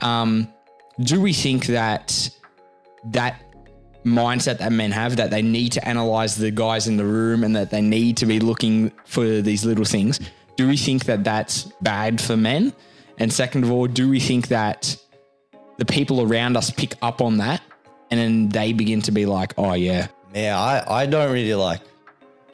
um 0.00 0.48
do 1.00 1.20
we 1.20 1.32
think 1.32 1.66
that 1.66 2.30
that 3.04 3.40
mindset 4.04 4.58
that 4.58 4.70
men 4.70 4.90
have 4.90 5.16
that 5.16 5.30
they 5.30 5.42
need 5.42 5.72
to 5.72 5.88
analyze 5.88 6.36
the 6.36 6.50
guys 6.50 6.86
in 6.86 6.96
the 6.96 7.04
room 7.04 7.42
and 7.42 7.56
that 7.56 7.70
they 7.70 7.80
need 7.80 8.16
to 8.18 8.26
be 8.26 8.38
looking 8.38 8.92
for 9.04 9.40
these 9.40 9.64
little 9.64 9.84
things. 9.84 10.20
Do 10.56 10.68
we 10.68 10.76
think 10.76 11.06
that 11.06 11.24
that's 11.24 11.64
bad 11.80 12.20
for 12.20 12.36
men? 12.36 12.72
And 13.18 13.32
second 13.32 13.64
of 13.64 13.70
all, 13.70 13.86
do 13.86 14.08
we 14.08 14.20
think 14.20 14.48
that 14.48 14.96
the 15.78 15.84
people 15.84 16.20
around 16.20 16.56
us 16.56 16.70
pick 16.70 16.94
up 17.02 17.20
on 17.20 17.38
that 17.38 17.62
and 18.10 18.20
then 18.20 18.48
they 18.50 18.72
begin 18.72 19.00
to 19.02 19.12
be 19.12 19.26
like, 19.26 19.54
oh, 19.56 19.72
yeah, 19.74 20.08
Yeah, 20.34 20.60
I, 20.60 21.02
I 21.02 21.06
don't 21.06 21.32
really 21.32 21.54
like 21.54 21.80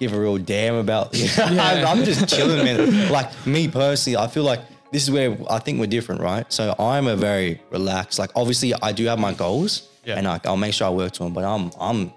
give 0.01 0.13
a 0.13 0.19
real 0.21 0.39
damn 0.39 0.75
about 0.75 1.13
this. 1.13 1.39
I, 1.39 1.83
I'm 1.91 2.03
just 2.05 2.29
chilling, 2.29 2.65
man. 2.65 3.13
Like 3.13 3.31
me 3.47 3.69
personally, 3.69 4.17
I 4.17 4.27
feel 4.27 4.43
like 4.43 4.61
this 4.91 5.05
is 5.05 5.11
where 5.13 5.37
I 5.49 5.61
think 5.61 5.79
we're 5.79 5.87
different, 5.87 6.21
right? 6.21 6.51
So 6.53 6.75
I'm 6.79 7.07
a 7.07 7.15
very 7.15 7.61
relaxed. 7.71 8.19
Like 8.19 8.31
obviously, 8.35 8.75
I 8.75 8.91
do 8.91 9.05
have 9.07 9.21
my 9.21 9.33
goals, 9.33 9.89
Yeah. 10.05 10.17
and 10.17 10.27
like 10.27 10.47
I'll 10.47 10.57
make 10.57 10.75
sure 10.75 10.89
I 10.89 10.91
work 10.91 11.13
to 11.13 11.25
them. 11.25 11.33
But 11.33 11.45
I'm 11.45 11.71
I'm 11.79 12.13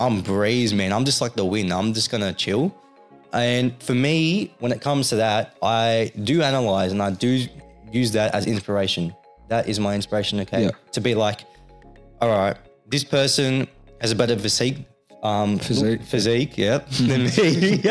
I'm 0.00 0.22
breeze, 0.22 0.74
man. 0.74 0.92
I'm 0.92 1.04
just 1.04 1.20
like 1.20 1.34
the 1.34 1.44
wind. 1.44 1.72
I'm 1.72 1.92
just 1.94 2.10
gonna 2.10 2.32
chill. 2.32 2.74
And 3.32 3.80
for 3.80 3.94
me, 3.94 4.52
when 4.58 4.72
it 4.72 4.80
comes 4.80 5.10
to 5.10 5.16
that, 5.16 5.54
I 5.62 6.10
do 6.24 6.42
analyze 6.42 6.90
and 6.90 7.00
I 7.00 7.10
do 7.10 7.46
use 7.92 8.10
that 8.12 8.34
as 8.34 8.46
inspiration. 8.46 9.14
That 9.48 9.68
is 9.68 9.78
my 9.78 9.94
inspiration, 9.94 10.40
okay? 10.40 10.64
Yeah. 10.64 10.70
To 10.92 11.00
be 11.00 11.14
like, 11.14 11.42
all 12.20 12.28
right, 12.28 12.56
this 12.88 13.04
person 13.04 13.68
has 14.00 14.10
a 14.10 14.16
better 14.16 14.36
physique. 14.36 14.78
Um, 15.22 15.58
Physique. 15.58 16.02
physique, 16.02 16.56
yeah, 16.56 16.78
than 17.02 17.24
me. 17.24 17.82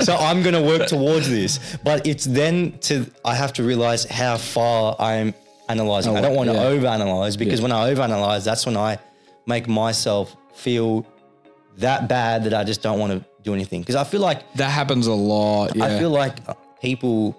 So 0.00 0.16
I'm 0.16 0.42
gonna 0.42 0.62
work 0.62 0.86
towards 0.88 1.28
this, 1.28 1.76
but 1.84 2.06
it's 2.06 2.24
then 2.24 2.78
to 2.88 3.04
I 3.26 3.34
have 3.34 3.52
to 3.54 3.62
realize 3.62 4.04
how 4.06 4.38
far 4.38 4.96
I'm 4.98 5.34
analyzing. 5.68 6.16
I 6.16 6.20
don't 6.22 6.34
want 6.34 6.48
to 6.48 6.58
Oh, 6.58 6.72
yeah. 6.72 6.80
overanalyze 6.80 7.38
because 7.38 7.60
when 7.60 7.72
I 7.72 7.92
overanalyze, 7.92 8.44
that's 8.44 8.64
when 8.64 8.76
I 8.76 8.98
make 9.46 9.68
myself 9.68 10.34
feel 10.54 11.06
that 11.76 12.08
bad 12.08 12.44
that 12.44 12.54
I 12.54 12.64
just 12.64 12.80
don't 12.82 12.98
want 12.98 13.12
to 13.12 13.22
do 13.42 13.52
anything. 13.52 13.80
Because 13.82 13.96
I 13.96 14.04
feel 14.04 14.20
like 14.22 14.50
That 14.54 14.70
happens 14.70 15.08
a 15.08 15.12
lot. 15.12 15.76
Yeah. 15.76 15.84
I 15.84 15.98
feel 15.98 16.08
like 16.10 16.38
people, 16.80 17.36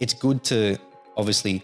it's 0.00 0.12
good 0.14 0.42
to 0.44 0.76
obviously 1.16 1.62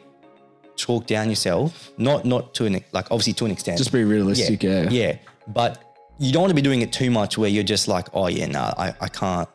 talk 0.76 1.06
down 1.06 1.28
yourself, 1.28 1.90
not 1.98 2.24
not 2.24 2.54
to 2.54 2.66
an 2.66 2.74
like 2.92 3.06
obviously 3.10 3.32
to 3.34 3.44
an 3.46 3.50
extent. 3.50 3.78
Just 3.78 3.90
be 3.92 4.04
realistic, 4.04 4.62
yeah. 4.62 4.88
yeah. 4.88 5.16
But 5.48 5.91
you 6.18 6.32
don't 6.32 6.42
want 6.42 6.50
to 6.50 6.54
be 6.54 6.62
doing 6.62 6.82
it 6.82 6.92
too 6.92 7.10
much 7.10 7.36
where 7.38 7.48
you're 7.50 7.64
just 7.64 7.88
like, 7.88 8.08
oh 8.14 8.28
yeah, 8.28 8.46
no, 8.46 8.60
I, 8.60 8.94
I 9.00 9.08
can't. 9.08 9.48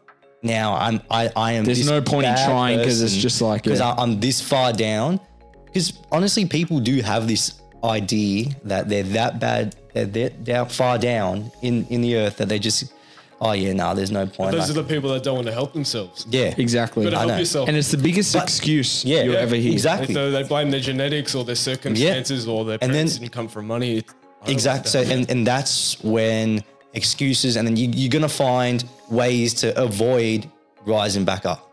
Now 0.44 0.76
I'm 0.76 1.02
I 1.10 1.32
I 1.36 1.52
am. 1.54 1.66
There's 1.66 1.88
no 1.90 2.02
point 2.02 2.28
in 2.28 2.36
trying 2.36 2.78
because 2.78 3.02
it's 3.02 3.16
just 3.16 3.42
like, 3.42 3.64
because 3.64 3.80
yeah. 3.80 3.94
I'm 3.98 4.20
this 4.20 4.42
far 4.42 4.72
down. 4.74 5.20
Because 5.66 5.94
honestly, 6.12 6.46
people 6.46 6.80
do 6.80 7.02
have 7.02 7.28
this 7.28 7.62
idea 7.84 8.48
that 8.64 8.90
they're 8.90 9.04
that 9.04 9.40
bad, 9.40 9.76
they're 9.94 10.06
that 10.06 10.46
that 10.46 10.72
far 10.72 10.98
down 10.98 11.52
in 11.62 11.86
in 11.88 12.02
the 12.02 12.16
earth 12.18 12.38
that 12.38 12.50
they 12.50 12.60
just, 12.60 12.94
oh 13.42 13.52
yeah, 13.54 13.74
no, 13.74 13.94
there's 13.96 14.12
no 14.12 14.26
point. 14.28 14.52
Those 14.52 14.62
Like, 14.62 14.70
are 14.78 14.82
the 14.82 14.84
people 14.84 15.12
that 15.14 15.24
don't 15.24 15.36
want 15.36 15.48
to 15.48 15.54
help 15.54 15.74
themselves. 15.74 16.26
yeah, 16.30 16.54
Exactly. 16.58 17.04
Gotta 17.04 17.18
I 17.18 17.20
help 17.22 17.32
know. 17.32 17.38
yourself. 17.40 17.68
And 17.68 17.76
it's 17.78 17.92
the 17.92 17.98
biggest 17.98 18.36
excuse 18.36 19.04
yeah, 19.06 19.24
you'll 19.24 19.34
yeah, 19.34 19.40
ever 19.40 19.56
hear. 19.56 19.72
exactly. 19.74 20.14
So 20.14 20.32
they 20.32 20.44
blame 20.44 20.70
their 20.72 20.80
genetics 20.80 21.34
or 21.36 21.44
their 21.46 21.56
circumstances 21.56 22.48
or 22.48 22.64
their 22.66 22.78
And 22.82 22.92
then- 22.92 23.06
parents 23.08 23.18
didn't 23.18 23.32
come 23.34 23.48
from 23.48 23.68
money. 23.68 23.98
It- 23.98 24.06
I 24.10 24.12
don't 24.12 24.27
Exactly. 24.50 24.90
So, 24.92 25.02
and, 25.02 25.30
and 25.30 25.46
that's 25.46 26.02
when 26.04 26.64
excuses, 26.94 27.56
and 27.56 27.68
then 27.68 27.76
you, 27.78 27.90
you're 27.94 28.10
going 28.10 28.22
to 28.24 28.30
find 28.30 28.84
ways 29.10 29.54
to 29.56 29.80
avoid 29.82 30.50
rising 30.86 31.26
back 31.26 31.46
up. 31.46 31.64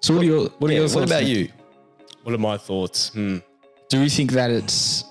So 0.00 0.12
what 0.12 0.22
are 0.22 0.26
your 0.26 0.48
what 0.58 0.70
are 0.70 0.74
Yeah, 0.74 0.80
your 0.80 0.88
what 0.88 0.92
thoughts 0.92 1.10
about 1.12 1.24
you? 1.24 1.48
what 2.24 2.34
are 2.34 2.38
my 2.38 2.58
thoughts? 2.58 3.08
Hmm. 3.08 3.38
Do 3.88 4.02
you 4.02 4.10
think 4.10 4.32
that 4.32 4.50
it's 4.50 5.04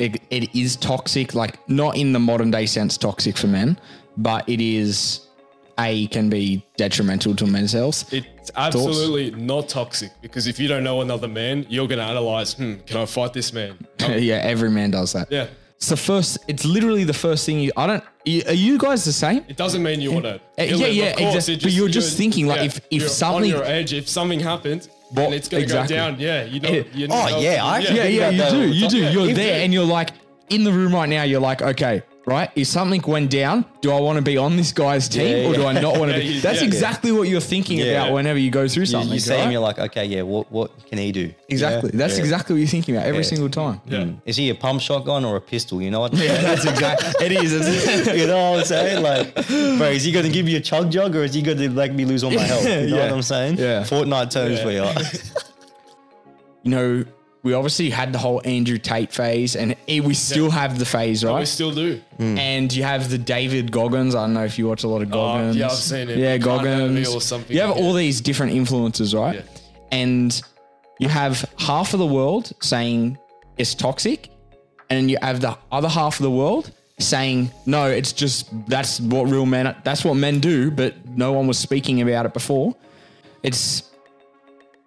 it, 0.00 0.20
it 0.30 0.52
is 0.56 0.74
toxic, 0.76 1.34
like 1.34 1.56
not 1.68 1.96
in 1.96 2.12
the 2.12 2.18
modern 2.18 2.50
day 2.50 2.66
sense 2.66 2.96
toxic 2.96 3.36
for 3.36 3.46
men, 3.46 3.78
but 4.16 4.48
it 4.48 4.60
is 4.60 5.28
a 5.78 6.08
can 6.08 6.28
be 6.28 6.64
detrimental 6.76 7.36
to 7.36 7.46
men's 7.46 7.72
health? 7.72 8.12
It's 8.12 8.50
absolutely 8.56 9.30
not 9.40 9.68
toxic 9.68 10.10
because 10.20 10.48
if 10.48 10.58
you 10.58 10.66
don't 10.66 10.82
know 10.82 11.00
another 11.00 11.28
man, 11.28 11.64
you're 11.68 11.86
going 11.86 11.98
to 12.00 12.04
analyze, 12.04 12.54
hmm, 12.54 12.74
can 12.86 12.96
I 12.96 13.06
fight 13.06 13.32
this 13.32 13.52
man? 13.52 13.86
yeah, 14.00 14.36
every 14.42 14.70
man 14.70 14.90
does 14.90 15.12
that. 15.12 15.30
Yeah. 15.30 15.46
It's 15.82 15.88
the 15.88 15.96
first. 15.96 16.38
It's 16.46 16.64
literally 16.64 17.02
the 17.02 17.12
first 17.12 17.44
thing 17.44 17.58
you. 17.58 17.72
I 17.76 17.88
don't. 17.88 18.04
y- 18.24 18.44
Are 18.46 18.52
you 18.52 18.78
guys 18.78 19.04
the 19.04 19.12
same? 19.12 19.44
It 19.48 19.56
doesn't 19.56 19.82
mean 19.82 20.00
you 20.00 20.12
want 20.12 20.26
to. 20.26 20.34
Uh, 20.36 20.38
yeah, 20.62 20.86
yeah, 20.86 21.06
exactly. 21.18 21.56
But 21.56 21.72
you're 21.72 21.88
just 21.88 22.16
thinking, 22.16 22.46
like, 22.46 22.60
if- 22.60 22.76
if 22.92 23.00
you're 23.00 23.08
something- 23.08 23.42
on 23.52 23.56
your 23.58 23.64
edge, 23.64 23.92
if 23.92 24.08
something 24.08 24.38
happens, 24.38 24.88
What- 25.10 25.24
and 25.24 25.34
it's 25.34 25.48
going 25.48 25.62
to 25.62 25.64
exactly. 25.64 25.96
go 25.96 26.02
down. 26.12 26.20
Yeah, 26.20 26.44
you 26.44 26.60
know. 26.60 26.70
Yeah. 26.70 26.82
You 26.94 27.08
know 27.08 27.14
Oh, 27.28 27.40
yeah, 27.40 27.64
I 27.64 27.78
actually 27.78 27.96
Yeah, 27.96 28.02
think 28.04 28.38
yeah, 28.38 28.52
you 28.52 28.60
do. 28.68 28.72
You 28.72 28.88
do. 28.88 28.98
You're 29.10 29.34
there, 29.34 29.64
and 29.64 29.74
you're 29.74 29.84
like 29.84 30.10
in 30.50 30.62
the 30.62 30.70
room 30.70 30.94
right 30.94 31.08
now. 31.08 31.24
You're 31.24 31.40
like, 31.40 31.60
okay, 31.62 32.02
right? 32.24 32.50
If 32.54 32.68
something 32.68 33.02
went 33.06 33.30
down, 33.30 33.64
do 33.80 33.90
I 33.90 33.98
want 34.00 34.16
to 34.16 34.22
be 34.22 34.36
on 34.36 34.56
this 34.56 34.70
guy's 34.72 35.08
team 35.08 35.36
Yeah, 35.42 35.48
or 35.48 35.54
do. 35.54 35.66
I 35.66 35.72
not 35.72 35.98
want 35.98 36.12
to 36.12 36.18
Yeah, 36.22 36.24
be? 36.28 36.34
you- 36.34 36.40
That's 36.40 36.60
yeah. 36.60 36.66
exactly 36.66 37.10
what 37.12 37.26
you're 37.28 37.40
thinking 37.40 37.78
Yeah. 37.78 37.86
about 38.04 38.12
whenever 38.14 38.38
you 38.38 38.50
go 38.50 38.68
through 38.68 38.86
something. 38.86 39.12
you 39.12 39.18
see 39.18 39.32
right? 39.34 39.40
him, 39.44 39.50
you're 39.50 39.60
like, 39.60 39.78
okay, 39.78 40.04
yeah, 40.04 40.22
what, 40.22 40.50
what 40.52 40.70
can 40.88 40.98
he 40.98 41.10
do? 41.12 41.32
exactly. 41.48 41.90
Yeah. 41.92 41.98
That's 41.98 42.14
Yeah. 42.16 42.20
exactly 42.24 42.54
what 42.54 42.58
you're 42.60 42.68
thinking 42.68 42.94
about 42.96 43.06
every 43.08 43.22
Yeah. 43.22 43.26
single 43.32 43.48
time. 43.50 43.80
Yeah. 43.86 44.04
Hmm. 44.04 44.12
Is 44.24 44.36
he 44.36 44.50
a 44.50 44.54
pump 44.54 44.80
shotgun 44.80 45.24
or 45.24 45.36
a 45.36 45.40
pistol? 45.40 45.82
You 45.82 45.90
know 45.90 46.00
what? 46.00 46.14
Yeah, 46.14 46.40
that's 46.40 46.64
exactly. 46.64 47.26
It 47.26 47.32
is. 47.32 47.52
It's- 47.54 48.16
you 48.20 48.26
know 48.28 48.52
what 48.52 48.60
I'm 48.60 48.64
saying? 48.66 49.02
Like, 49.02 49.34
bro, 49.78 49.88
is 49.90 50.04
he 50.04 50.12
going 50.12 50.26
to 50.26 50.32
give 50.32 50.46
me 50.46 50.54
a 50.56 50.60
chug 50.60 50.90
jug 50.92 51.16
or 51.16 51.24
is 51.24 51.34
he 51.34 51.42
going 51.42 51.58
to 51.58 51.68
make 51.68 51.92
me 51.92 52.04
lose 52.04 52.22
all 52.24 52.30
my 52.30 52.42
health? 52.42 52.64
You 52.68 52.86
know 52.90 52.96
Yeah. 52.96 53.02
what 53.06 53.12
I'm 53.12 53.22
saying? 53.22 53.58
Yeah. 53.58 53.82
Fortnite 53.82 54.30
terms 54.30 54.58
Yeah. 54.58 54.64
for 54.64 54.70
you. 54.70 54.84
you 56.62 56.70
know, 56.70 57.04
we 57.42 57.54
obviously 57.54 57.90
had 57.90 58.12
the 58.12 58.18
whole 58.18 58.40
Andrew 58.44 58.78
Tate 58.78 59.12
phase, 59.12 59.56
and 59.56 59.74
it, 59.86 60.04
we 60.04 60.14
still 60.14 60.50
have 60.50 60.78
the 60.78 60.84
phase, 60.84 61.24
right? 61.24 61.40
We 61.40 61.46
still 61.46 61.72
do. 61.74 62.00
Hmm. 62.16 62.38
And 62.38 62.72
you 62.72 62.84
have 62.84 63.10
the 63.10 63.18
David 63.18 63.72
Goggins. 63.72 64.14
I 64.14 64.22
don't 64.22 64.34
know 64.34 64.44
if 64.44 64.58
you 64.58 64.68
watch 64.68 64.84
a 64.84 64.88
lot 64.88 65.02
of 65.02 65.10
Goggins. 65.10 65.56
Oh, 65.56 65.58
yeah, 65.58 65.66
I've 65.66 65.72
seen 65.72 66.08
him. 66.08 66.18
Yeah, 66.18 66.38
Can't 66.38 66.60
Hurt 66.62 66.88
Me 66.90 67.02
Goggins. 67.02 67.08
or 67.08 67.20
something. 67.20 67.54
You 67.54 67.62
have 67.62 67.76
Yeah. 67.76 67.82
all 67.82 67.94
these 67.94 68.20
different 68.20 68.52
influences, 68.52 69.12
right? 69.14 69.36
Yeah. 69.36 69.42
And 69.90 70.40
you 71.00 71.08
have 71.08 71.44
half 71.58 71.92
of 71.94 71.98
the 71.98 72.06
world 72.06 72.52
saying 72.60 73.18
it's 73.58 73.74
toxic, 73.74 74.28
and 74.88 74.96
then 74.98 75.08
you 75.08 75.18
have 75.20 75.40
the 75.40 75.58
other 75.72 75.88
half 75.88 76.20
of 76.20 76.22
the 76.22 76.30
world 76.30 76.70
saying 77.00 77.50
no, 77.66 77.86
it's 77.90 78.12
just 78.12 78.48
that's 78.68 79.00
what 79.00 79.24
real 79.28 79.46
men. 79.46 79.74
That's 79.82 80.04
what 80.04 80.14
men 80.14 80.38
do, 80.38 80.70
but 80.70 80.94
no 81.08 81.32
one 81.32 81.48
was 81.48 81.58
speaking 81.58 82.00
about 82.02 82.24
it 82.26 82.32
before. 82.34 82.76
It's 83.42 83.90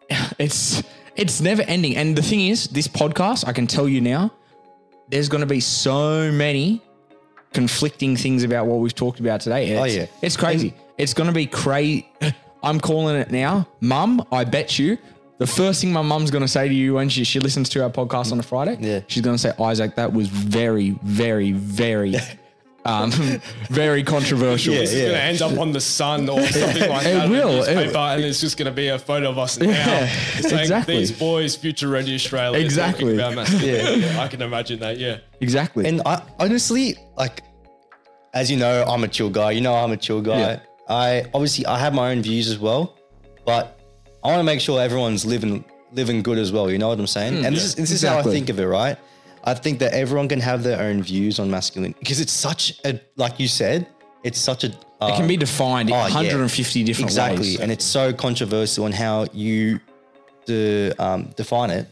it's 0.40 0.82
it's 1.16 1.42
never 1.42 1.62
ending. 1.64 1.96
And 1.96 2.16
the 2.16 2.22
thing 2.22 2.48
is, 2.48 2.68
this 2.68 2.88
podcast, 2.88 3.48
I 3.48 3.54
can 3.54 3.68
tell 3.68 3.88
you 3.88 4.02
now, 4.02 4.32
there's 5.10 5.30
going 5.30 5.42
to 5.42 5.48
be 5.48 5.60
so 5.60 6.32
many 6.32 6.82
conflicting 7.54 8.16
things 8.18 8.44
about 8.44 8.66
what 8.68 8.80
we've 8.80 8.96
talked 8.96 9.20
about 9.20 9.42
today. 9.42 9.78
Oh, 9.78 9.84
it's, 9.84 9.96
Oh, 9.96 10.00
yeah. 10.00 10.06
it's 10.22 10.38
crazy. 10.38 10.74
It's 10.98 11.14
going 11.14 11.28
to 11.28 11.34
be 11.34 11.46
crazy. 11.46 12.10
I'm 12.64 12.80
calling 12.80 13.16
it 13.16 13.30
now, 13.32 13.68
Mum. 13.80 14.26
I 14.32 14.44
bet 14.44 14.80
you. 14.80 14.98
The 15.38 15.46
first 15.46 15.82
thing 15.82 15.92
my 15.92 16.02
mum's 16.02 16.32
going 16.32 16.42
to 16.44 16.48
say 16.48 16.68
to 16.70 16.74
you 16.74 16.94
when 16.96 17.10
she, 17.10 17.26
she 17.26 17.40
listens 17.42 17.68
to 17.70 17.84
our 17.84 17.90
podcast 17.90 18.32
on 18.32 18.40
a 18.40 18.44
Friday, 18.44 18.78
Yeah. 18.80 19.02
she's 19.08 19.22
going 19.22 19.36
to 19.36 19.42
say, 19.42 19.52
Isaac, 19.62 19.96
that 19.96 20.14
was 20.14 20.30
very, 20.30 20.92
very, 21.04 21.52
very, 21.52 22.16
um, 22.86 23.12
very 23.70 24.04
controversial. 24.04 24.74
Yeah, 24.74 24.80
This 24.82 24.94
is 24.94 25.00
yeah. 25.00 25.06
going 25.08 25.16
to 25.16 25.24
end 25.24 25.42
up 25.42 25.60
on 25.60 25.72
the 25.72 25.82
sun 25.82 26.30
or 26.30 26.40
something 26.46 26.90
like 26.90 27.06
It 27.06 27.14
that. 27.14 27.26
in 27.26 27.32
the 27.32 27.38
will, 27.38 27.64
it- 27.64 27.76
newspaper, 27.76 27.98
and 27.98 28.24
it's 28.24 28.40
just 28.42 28.58
going 28.58 28.68
to 28.68 28.72
be 28.72 28.88
a 28.90 29.00
photo 29.00 29.30
of 29.30 29.38
us 29.40 29.58
now 29.60 29.68
Yeah, 29.68 30.08
saying 30.42 30.60
exactly. 30.62 30.98
these 30.98 31.12
boys, 31.12 31.56
future 31.56 31.88
ready 31.90 32.14
Australia. 32.16 32.60
Exactly. 32.60 33.16
Yeah. 33.16 34.18
I 34.22 34.28
can 34.28 34.42
imagine 34.42 34.80
that. 34.80 34.98
Yeah. 34.98 35.18
Exactly. 35.42 35.86
And 35.88 36.02
I 36.06 36.22
honestly, 36.40 36.96
like, 37.18 37.42
as 38.34 38.52
you 38.52 38.58
know, 38.58 38.84
I'm 38.88 39.04
a 39.04 39.08
chill 39.08 39.30
guy. 39.30 39.52
You 39.52 39.62
know, 39.62 39.74
I'm 39.74 39.92
a 39.92 39.98
chill 39.98 40.22
guy. 40.22 40.40
Yeah. 40.40 40.60
I 40.88 41.26
obviously 41.34 41.66
I 41.66 41.80
have 41.80 41.94
my 41.94 42.12
own 42.12 42.22
views 42.22 42.48
as 42.50 42.60
well, 42.60 42.96
but 43.46 43.80
I 44.24 44.28
want 44.28 44.40
to 44.40 44.44
make 44.44 44.62
sure 44.62 44.80
everyone's 44.82 45.26
living 45.26 45.66
living 45.94 46.22
good 46.22 46.38
as 46.38 46.52
well. 46.52 46.70
You 46.70 46.78
know 46.78 46.90
what 46.90 47.00
I'm 47.00 47.08
saying? 47.08 47.44
and 47.46 47.56
this 47.56 47.64
is 47.64 47.76
this 47.76 47.90
is 47.92 48.04
how 48.04 48.20
I 48.20 48.22
think 48.24 48.50
of 48.50 48.60
it, 48.60 48.66
right? 48.68 48.98
I 49.46 49.54
think 49.54 49.80
that 49.80 49.94
everyone 49.94 50.28
can 50.28 50.40
have 50.40 50.64
their 50.64 50.82
own 50.82 51.04
views 51.04 51.40
on 51.40 51.50
masculinity 51.52 51.98
because 52.00 52.20
it's 52.20 52.34
such 52.34 52.80
a 52.84 53.00
like 53.16 53.40
you 53.40 53.48
said, 53.48 53.88
it's 54.24 54.40
such 54.40 54.64
a 54.64 54.72
uh, 55.02 55.12
it 55.14 55.18
can 55.18 55.28
be 55.28 55.38
defined 55.38 55.90
in 55.90 55.96
oh, 55.96 56.00
yeah. 56.00 56.14
150 56.14 56.84
different 56.84 57.10
exactly, 57.10 57.38
ways. 57.38 57.48
Exactly. 57.48 57.64
And 57.64 57.72
it's 57.72 57.86
so 57.86 58.14
controversial 58.14 58.86
on 58.86 58.92
how 58.92 59.28
you 59.34 59.80
de, 60.46 60.92
um, 60.98 61.26
define 61.36 61.70
it. 61.70 61.88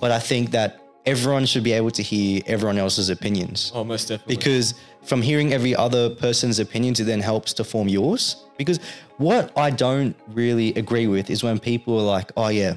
But 0.00 0.10
I 0.10 0.18
think 0.18 0.50
that 0.50 0.82
everyone 1.06 1.46
should 1.46 1.64
be 1.64 1.72
able 1.72 1.90
to 1.92 2.02
hear 2.02 2.42
everyone 2.46 2.78
else's 2.78 3.08
opinions 3.08 3.72
Oh, 3.74 3.84
most 3.84 4.08
definitely. 4.08 4.36
because 4.36 4.74
from 5.04 5.22
hearing 5.22 5.52
every 5.52 5.74
other 5.74 6.10
person's 6.10 6.58
opinions, 6.58 7.00
it 7.00 7.04
then 7.04 7.20
helps 7.20 7.54
to 7.54 7.64
form 7.64 7.88
yours. 7.88 8.44
Because 8.58 8.80
what 9.16 9.56
I 9.56 9.70
don't 9.70 10.14
really 10.28 10.74
agree 10.74 11.06
with 11.06 11.30
is 11.30 11.42
when 11.42 11.58
people 11.58 11.98
are 11.98 12.02
like, 12.02 12.32
"Oh 12.36 12.48
yeah, 12.48 12.74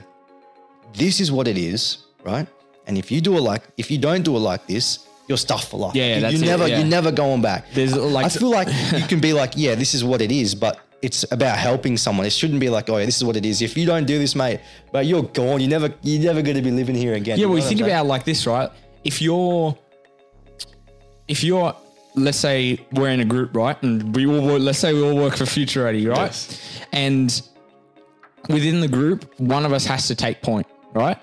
this 0.93 1.19
is 1.19 1.31
what 1.31 1.47
it 1.47 1.57
is," 1.57 1.97
right? 2.23 2.47
And 2.87 2.97
if 2.97 3.11
you 3.11 3.21
do 3.21 3.37
it 3.37 3.41
like, 3.41 3.63
if 3.77 3.91
you 3.91 3.97
don't 3.97 4.23
do 4.23 4.35
it 4.35 4.39
like 4.39 4.67
this, 4.67 5.07
you're 5.27 5.37
stuffed 5.37 5.69
for 5.69 5.77
life. 5.79 5.95
Yeah, 5.95 6.05
yeah, 6.05 6.15
you, 6.15 6.21
that's 6.21 6.33
you 6.35 6.45
never, 6.45 6.67
yeah. 6.67 6.77
you're 6.79 6.87
never 6.87 7.11
going 7.11 7.41
back. 7.41 7.71
There's, 7.73 7.95
like- 7.95 8.25
I 8.25 8.29
feel 8.29 8.49
like 8.49 8.67
you 8.93 9.07
can 9.07 9.19
be 9.19 9.33
like, 9.33 9.53
"Yeah, 9.55 9.75
this 9.75 9.93
is 9.93 10.03
what 10.03 10.21
it 10.21 10.31
is," 10.31 10.55
but 10.55 10.79
it's 11.01 11.23
about 11.31 11.57
helping 11.57 11.95
someone. 11.97 12.25
It 12.25 12.33
shouldn't 12.33 12.59
be 12.59 12.69
like, 12.69 12.89
"Oh 12.89 12.97
yeah, 12.97 13.05
this 13.05 13.17
is 13.17 13.23
what 13.23 13.35
it 13.37 13.45
is." 13.45 13.61
If 13.61 13.77
you 13.77 13.85
don't 13.85 14.05
do 14.05 14.17
this, 14.19 14.35
mate, 14.35 14.59
but 14.91 15.05
you're 15.05 15.23
gone. 15.23 15.61
You 15.61 15.67
never, 15.67 15.93
you're 16.01 16.21
never 16.23 16.41
going 16.41 16.57
to 16.57 16.61
be 16.63 16.71
living 16.71 16.95
here 16.95 17.13
again. 17.13 17.37
Yeah, 17.37 17.43
You 17.43 17.49
well, 17.49 17.59
what 17.59 17.67
think 17.67 17.81
about 17.81 18.07
like 18.07 18.25
this, 18.25 18.45
right? 18.45 18.69
If 19.03 19.21
you're, 19.21 19.77
if 21.27 21.43
you're, 21.43 21.75
let's 22.15 22.37
say 22.37 22.79
we're 22.93 23.09
in 23.09 23.21
a 23.21 23.25
group, 23.25 23.55
right, 23.55 23.81
and 23.83 24.13
we 24.15 24.25
all 24.25 24.45
work, 24.45 24.61
let's 24.61 24.79
say 24.79 24.93
we 24.93 25.01
all 25.01 25.15
work 25.15 25.37
for 25.37 25.45
Future 25.45 25.83
Ready, 25.85 26.07
right, 26.07 26.17
Yes. 26.17 26.59
and 26.91 27.41
within 28.49 28.81
the 28.81 28.87
group, 28.87 29.31
one 29.39 29.65
of 29.65 29.71
us 29.73 29.85
has 29.85 30.07
to 30.07 30.15
take 30.15 30.41
point, 30.41 30.67
right? 30.93 31.17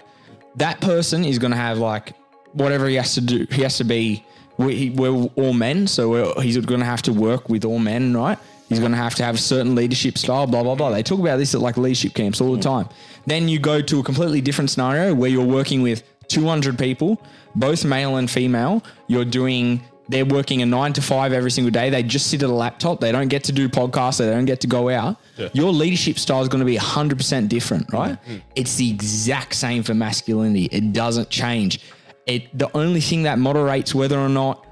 That 0.58 0.80
person 0.80 1.24
is 1.24 1.38
going 1.38 1.50
to 1.50 1.56
have 1.56 1.78
like 1.78 2.14
whatever 2.52 2.86
he 2.88 2.96
has 2.96 3.14
to 3.14 3.20
do. 3.20 3.46
He 3.50 3.62
has 3.62 3.78
to 3.78 3.84
be. 3.84 4.24
We, 4.56 4.90
we're 4.90 5.30
all 5.36 5.52
men, 5.52 5.86
so 5.86 6.08
we're, 6.08 6.42
he's 6.42 6.56
going 6.58 6.80
to 6.80 6.86
have 6.86 7.02
to 7.02 7.12
work 7.12 7.48
with 7.48 7.64
all 7.64 7.78
men, 7.78 8.16
right? 8.16 8.36
He's 8.68 8.80
going 8.80 8.90
to 8.90 8.98
have 8.98 9.14
to 9.14 9.24
have 9.24 9.36
a 9.36 9.38
certain 9.38 9.76
leadership 9.76 10.18
style, 10.18 10.46
blah 10.46 10.62
blah 10.62 10.74
blah. 10.74 10.90
They 10.90 11.02
talk 11.02 11.20
about 11.20 11.38
this 11.38 11.54
at 11.54 11.60
like 11.60 11.76
leadership 11.76 12.14
camps 12.14 12.40
all 12.40 12.54
the 12.54 12.60
time. 12.60 12.88
Then 13.26 13.48
you 13.48 13.58
go 13.58 13.80
to 13.80 14.00
a 14.00 14.02
completely 14.02 14.40
different 14.40 14.70
scenario 14.70 15.14
where 15.14 15.30
you're 15.30 15.46
working 15.46 15.80
with 15.82 16.02
200 16.28 16.78
people, 16.78 17.22
both 17.54 17.84
male 17.84 18.16
and 18.16 18.30
female. 18.30 18.82
You're 19.06 19.24
doing 19.24 19.82
they're 20.08 20.24
working 20.24 20.62
a 20.62 20.66
nine 20.66 20.92
to 20.94 21.02
five 21.02 21.32
every 21.32 21.50
single 21.50 21.70
day. 21.70 21.90
They 21.90 22.02
just 22.02 22.28
sit 22.28 22.42
at 22.42 22.48
a 22.48 22.52
laptop. 22.52 23.00
They 23.00 23.12
don't 23.12 23.28
get 23.28 23.44
to 23.44 23.52
do 23.52 23.68
podcasts. 23.68 24.18
They 24.18 24.26
don't 24.30 24.46
get 24.46 24.60
to 24.62 24.66
go 24.66 24.88
out. 24.88 25.16
Yeah. 25.36 25.48
Your 25.52 25.70
leadership 25.70 26.18
style 26.18 26.40
is 26.42 26.48
going 26.48 26.60
to 26.60 26.66
be 26.66 26.76
100% 26.76 27.48
different, 27.48 27.92
right? 27.92 28.12
Mm-hmm. 28.12 28.32
Mm. 28.32 28.42
It's 28.56 28.76
the 28.76 28.90
exact 28.90 29.54
same 29.54 29.82
for 29.82 29.94
masculinity. 29.94 30.64
It 30.72 30.92
doesn't 30.92 31.28
change. 31.28 31.80
It 32.26 32.56
the 32.56 32.74
only 32.76 33.00
thing 33.00 33.22
that 33.24 33.38
moderates 33.38 33.94
whether 33.94 34.18
or 34.18 34.28
not 34.28 34.66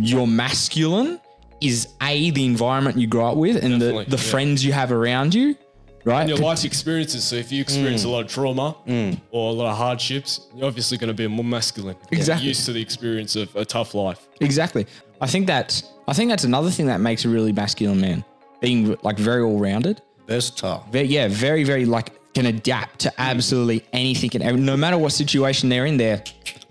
you're 0.00 0.26
masculine 0.26 1.20
is 1.60 1.88
a 2.02 2.30
the 2.30 2.44
environment 2.44 2.98
you 2.98 3.06
grow 3.06 3.28
up 3.28 3.36
with 3.36 3.62
and 3.62 3.80
the, 3.80 4.04
the 4.08 4.16
yeah. 4.16 4.30
friends 4.30 4.64
you 4.64 4.72
have 4.72 4.92
around 4.92 5.34
you, 5.34 5.56
right? 6.06 6.20
And 6.20 6.30
your 6.30 6.38
life 6.38 6.64
experiences. 6.64 7.24
So 7.24 7.36
if 7.36 7.52
you 7.52 7.60
experience 7.60 8.02
mm. 8.02 8.06
a 8.06 8.08
lot 8.08 8.24
of 8.24 8.30
trauma 8.30 8.76
mm. 8.86 9.20
or 9.30 9.50
a 9.50 9.52
lot 9.52 9.70
of 9.70 9.76
hardships, 9.76 10.46
you're 10.54 10.66
obviously 10.66 10.96
going 10.96 11.08
to 11.08 11.14
be 11.14 11.26
more 11.26 11.44
masculine. 11.44 11.96
You're 12.10 12.18
Exactly. 12.20 12.48
Used 12.48 12.64
to 12.66 12.72
the 12.72 12.80
experience 12.80 13.36
of 13.36 13.54
a 13.56 13.64
tough 13.64 13.94
life. 13.94 14.28
Exactly. 14.40 14.86
I 15.20 15.26
think 15.26 15.46
that's 15.46 15.92
I 16.08 16.12
think 16.12 16.30
that's 16.30 16.44
another 16.44 16.70
thing 16.70 16.86
that 16.86 17.00
makes 17.00 17.24
a 17.24 17.28
really 17.28 17.52
masculine 17.52 18.00
man, 18.00 18.24
being 18.60 18.96
like 19.02 19.18
very 19.18 19.42
all 19.42 19.58
rounded. 19.58 20.00
Versatile. 20.26 20.86
Very, 20.90 21.06
yeah, 21.06 21.28
very 21.28 21.64
very 21.64 21.84
like 21.84 22.12
can 22.34 22.46
adapt 22.46 23.00
to 23.00 23.12
absolutely 23.20 23.82
anything 23.92 24.30
and 24.34 24.42
every, 24.42 24.60
no 24.60 24.76
matter 24.76 24.98
what 24.98 25.12
situation 25.12 25.68
they're 25.68 25.86
in. 25.86 25.96
There, 25.96 26.22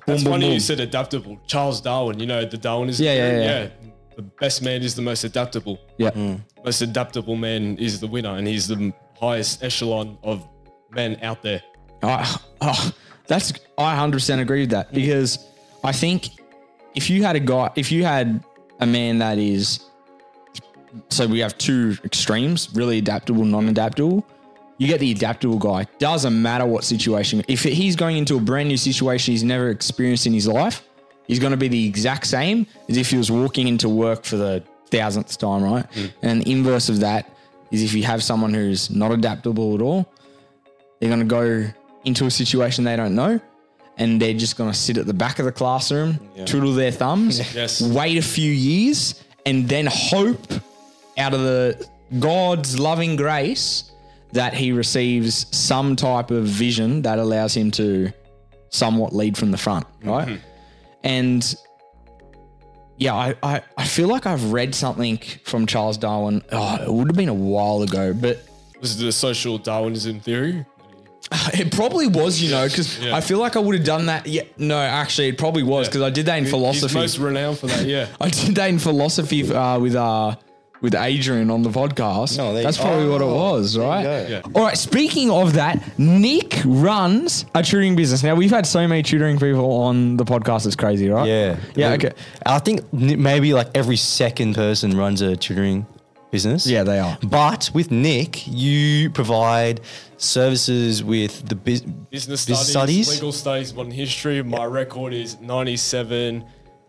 It's 0.08 0.24
funny 0.24 0.54
you 0.54 0.60
said 0.60 0.80
adaptable. 0.80 1.40
Charles 1.48 1.82
Darwin, 1.82 2.20
you 2.20 2.28
know 2.28 2.46
the 2.46 2.58
Darwinism. 2.58 3.04
Yeah, 3.04 3.14
yeah, 3.14 3.30
theory? 3.30 3.44
yeah. 3.44 3.70
The 4.16 4.22
best 4.22 4.62
man 4.62 4.82
is 4.82 4.96
the 4.96 5.02
most 5.02 5.26
adaptable. 5.26 5.78
Yeah, 5.98 6.12
mm. 6.12 6.40
Most 6.64 6.82
adaptable 6.82 7.36
man 7.36 7.78
is 7.78 8.00
the 8.00 8.08
winner, 8.08 8.38
and 8.38 8.48
he's 8.48 8.68
the 8.68 8.94
highest 9.20 9.64
echelon 9.64 10.18
of 10.24 10.48
men 10.92 11.20
out 11.22 11.42
there. 11.42 11.62
Oh, 12.04 12.38
oh, 12.62 12.92
that's 13.28 13.54
I 13.78 13.96
hundred 13.96 14.18
percent 14.18 14.42
agree 14.42 14.62
with 14.62 14.72
that 14.72 14.94
because 14.94 15.48
I 15.84 15.92
think 15.92 16.30
if 16.94 17.10
you 17.10 17.24
had 17.24 17.36
a 17.36 17.40
guy, 17.40 17.72
if 17.76 17.92
you 17.92 18.04
had 18.04 18.44
a 18.80 18.86
man 18.86 19.20
that 19.20 19.38
is, 19.38 19.86
so 21.10 21.28
we 21.28 21.40
have 21.40 21.58
two 21.58 21.98
extremes, 22.04 22.70
really 22.74 22.98
adaptable, 22.98 23.44
non-adaptable. 23.46 24.26
You 24.78 24.88
get 24.88 25.00
the 25.00 25.12
adaptable 25.12 25.58
guy. 25.58 25.86
Doesn't 26.00 26.42
matter 26.42 26.66
what 26.66 26.84
situation. 26.84 27.44
If 27.48 27.64
he's 27.64 27.96
going 27.96 28.18
into 28.18 28.36
a 28.36 28.42
brand 28.42 28.68
new 28.68 28.76
situation 28.76 29.32
he's 29.32 29.44
never 29.44 29.70
experienced 29.70 30.28
in 30.28 30.34
his 30.34 30.48
life, 30.48 30.84
he's 31.28 31.40
going 31.40 31.52
to 31.52 31.58
be 31.58 31.70
the 31.70 31.88
exact 31.88 32.28
same 32.28 32.68
as 32.90 32.98
if 32.98 33.10
he 33.10 33.18
was 33.18 33.32
walking 33.32 33.70
into 33.70 33.88
work 33.88 34.26
for 34.26 34.36
the 34.36 34.64
thousandth 34.90 35.38
time, 35.38 35.64
right? 35.64 35.90
Mm. 35.92 36.14
And 36.24 36.42
the 36.42 36.52
inverse 36.52 36.90
of 36.90 37.00
that 37.00 37.35
is 37.76 37.84
if 37.84 37.94
you 37.94 38.04
have 38.04 38.24
someone 38.24 38.54
who's 38.54 38.90
not 38.90 39.12
adaptable 39.12 39.76
at 39.76 39.82
all, 39.82 40.12
they're 41.00 41.10
going 41.10 41.20
to 41.20 41.26
go 41.26 41.66
into 42.04 42.26
a 42.26 42.32
situation 42.32 42.84
they 42.84 42.96
don't 42.96 43.16
know 43.16 43.40
and 43.98 44.22
they're 44.22 44.34
just 44.34 44.58
going 44.58 44.72
to 44.72 44.78
sit 44.78 44.98
at 44.98 45.06
the 45.06 45.14
back 45.14 45.40
of 45.40 45.46
the 45.46 45.52
classroom, 45.52 46.20
twiddle 46.46 46.74
their 46.74 46.92
thumbs, 46.92 47.40
Yes. 47.56 47.82
wait 47.82 48.18
a 48.18 48.22
few 48.22 48.52
years, 48.52 49.24
and 49.46 49.70
then 49.70 49.88
hope 49.90 50.52
out 51.18 51.34
of 51.34 51.40
the 51.42 51.88
God's 52.20 52.78
loving 52.80 53.16
grace 53.16 53.92
that 54.34 54.54
he 54.54 54.74
receives 54.74 55.46
some 55.56 55.96
type 55.96 56.30
of 56.30 56.44
vision 56.46 57.04
that 57.04 57.20
allows 57.20 57.56
him 57.56 57.72
to 57.72 58.12
somewhat 58.70 59.14
lead 59.14 59.38
from 59.38 59.52
the 59.52 59.58
front, 59.58 59.88
right? 60.04 60.28
Mm-hmm. 60.28 60.36
And 61.06 61.56
yeah, 62.98 63.14
I, 63.14 63.36
I, 63.44 63.62
I 63.78 63.86
feel 63.86 64.08
like 64.08 64.26
I've 64.26 64.52
read 64.54 64.74
something 64.76 65.18
from 65.44 65.66
Charles 65.66 65.98
Darwin. 65.98 66.44
Oh, 66.52 66.76
it 66.82 66.92
would 66.92 67.08
have 67.08 67.16
been 67.18 67.30
a 67.30 67.34
while 67.34 67.82
ago, 67.82 68.14
but 68.14 68.40
Was 68.82 69.00
it 69.00 69.06
the 69.06 69.12
social 69.12 69.58
Darwinism 69.58 70.20
theory? 70.20 70.66
It 71.54 71.72
probably 71.72 72.08
was, 72.08 72.42
you 72.42 72.52
know, 72.52 72.68
because 72.68 73.00
Yeah. 73.00 73.16
I 73.16 73.22
feel 73.22 73.40
like 73.40 73.56
I 73.56 73.60
would 73.60 73.76
have 73.76 73.84
done 73.86 74.06
that. 74.08 74.28
Yeah, 74.28 74.44
no, 74.58 74.78
actually, 74.80 75.30
it 75.30 75.38
probably 75.38 75.64
was 75.64 75.88
because 75.88 76.02
I 76.04 76.10
did 76.12 76.28
that 76.28 76.38
in 76.38 76.44
He's 76.44 76.52
philosophy. 76.52 76.94
most 76.94 77.18
renowned 77.18 77.58
for 77.60 77.68
that. 77.68 77.86
Yeah. 77.86 78.08
I 78.22 78.30
did 78.30 78.56
that 78.56 78.70
in 78.70 78.78
philosophy 78.80 79.52
uh, 79.52 79.80
with 79.80 79.96
uh, 79.96 80.36
with 80.86 80.94
Adrian 80.94 81.50
on 81.50 81.64
the 81.64 81.70
podcast. 81.72 82.38
No, 82.38 82.54
That's 82.54 82.78
probably 82.78 83.10
what 83.10 83.20
it 83.20 83.26
oh, 83.26 83.54
was, 83.54 83.74
there 83.74 83.84
right? 83.84 84.30
Yeah. 84.30 84.42
All 84.54 84.62
right. 84.62 84.78
Speaking 84.78 85.32
of 85.32 85.54
that, 85.54 85.98
Nic 85.98 86.62
runs 86.64 87.48
a 87.56 87.64
tutoring 87.64 87.96
business. 87.96 88.22
Now 88.22 88.36
we've 88.36 88.52
had 88.52 88.68
so 88.68 88.88
many 88.88 89.02
tutoring 89.02 89.40
people 89.40 89.72
on 89.82 90.16
the 90.16 90.26
podcast. 90.26 90.68
It's 90.68 90.76
crazy, 90.76 91.10
right? 91.10 91.28
Yeah. 91.28 91.58
Yeah. 91.74 91.94
Okay. 91.94 92.12
I 92.46 92.60
think 92.60 92.94
maybe 92.94 93.56
like 93.56 93.70
every 93.74 93.98
second 93.98 94.54
person 94.54 94.96
runs 94.96 95.22
a 95.22 95.36
tutoring 95.36 95.88
business. 96.30 96.68
Yeah, 96.68 96.84
they 96.84 97.00
are. 97.00 97.18
But 97.24 97.72
with 97.74 97.90
Nic, 97.90 98.48
you 98.48 99.10
provide 99.10 99.82
services 100.18 101.04
with 101.04 101.50
the 101.50 101.56
bus- 101.56 101.82
Business, 101.82 102.46
Business 102.46 102.60
studies, 102.60 102.70
studies? 102.70 103.10
legal 103.10 103.32
studies, 103.32 103.74
modern 103.74 103.92
history. 103.92 104.44
My 104.44 104.66
record 104.66 105.16
is 105.16 105.42
97 105.42 106.46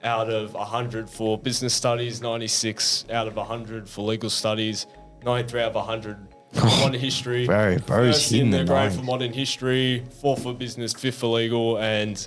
out 0.07 0.31
of 0.31 0.55
100 0.55 1.11
for 1.11 1.37
business 1.37 1.75
studies, 1.75 2.23
96 2.23 3.07
out 3.11 3.27
of 3.27 3.37
100 3.37 3.89
for 3.89 4.03
legal 4.03 4.31
studies, 4.31 4.87
93 5.25 5.61
out 5.61 5.69
of 5.69 5.75
100 5.75 6.17
for 6.53 6.65
modern 6.65 7.01
history. 7.01 7.47
Bro, 7.47 7.79
bro's 7.81 8.17
First 8.17 8.33
in 8.33 8.37
hitting 8.37 8.51
the 8.53 8.59
the 8.59 8.65
grade 8.65 8.93
for 8.93 9.03
modern 9.03 9.33
history, 9.33 10.05
fourth 10.21 10.43
for 10.43 10.55
business, 10.55 10.93
fifth 10.93 11.19
for 11.19 11.27
legal, 11.27 11.79
and 11.79 12.27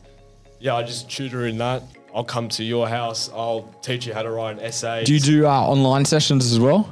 yeah, 0.60 0.76
I 0.76 0.84
just 0.84 1.10
tutor 1.10 1.48
in 1.48 1.58
that. 1.58 1.84
I'll 2.14 2.24
come 2.24 2.50
to 2.50 2.64
your 2.64 2.88
house. 2.88 3.30
I'll 3.34 3.64
teach 3.82 4.06
you 4.06 4.14
how 4.14 4.24
to 4.24 4.32
write 4.32 4.58
an 4.58 4.64
essay. 4.64 5.04
Do 5.06 5.14
you 5.14 5.20
do 5.20 5.48
uh, 5.48 5.52
online 5.52 6.06
sessions 6.06 6.52
as 6.52 6.60
well? 6.60 6.92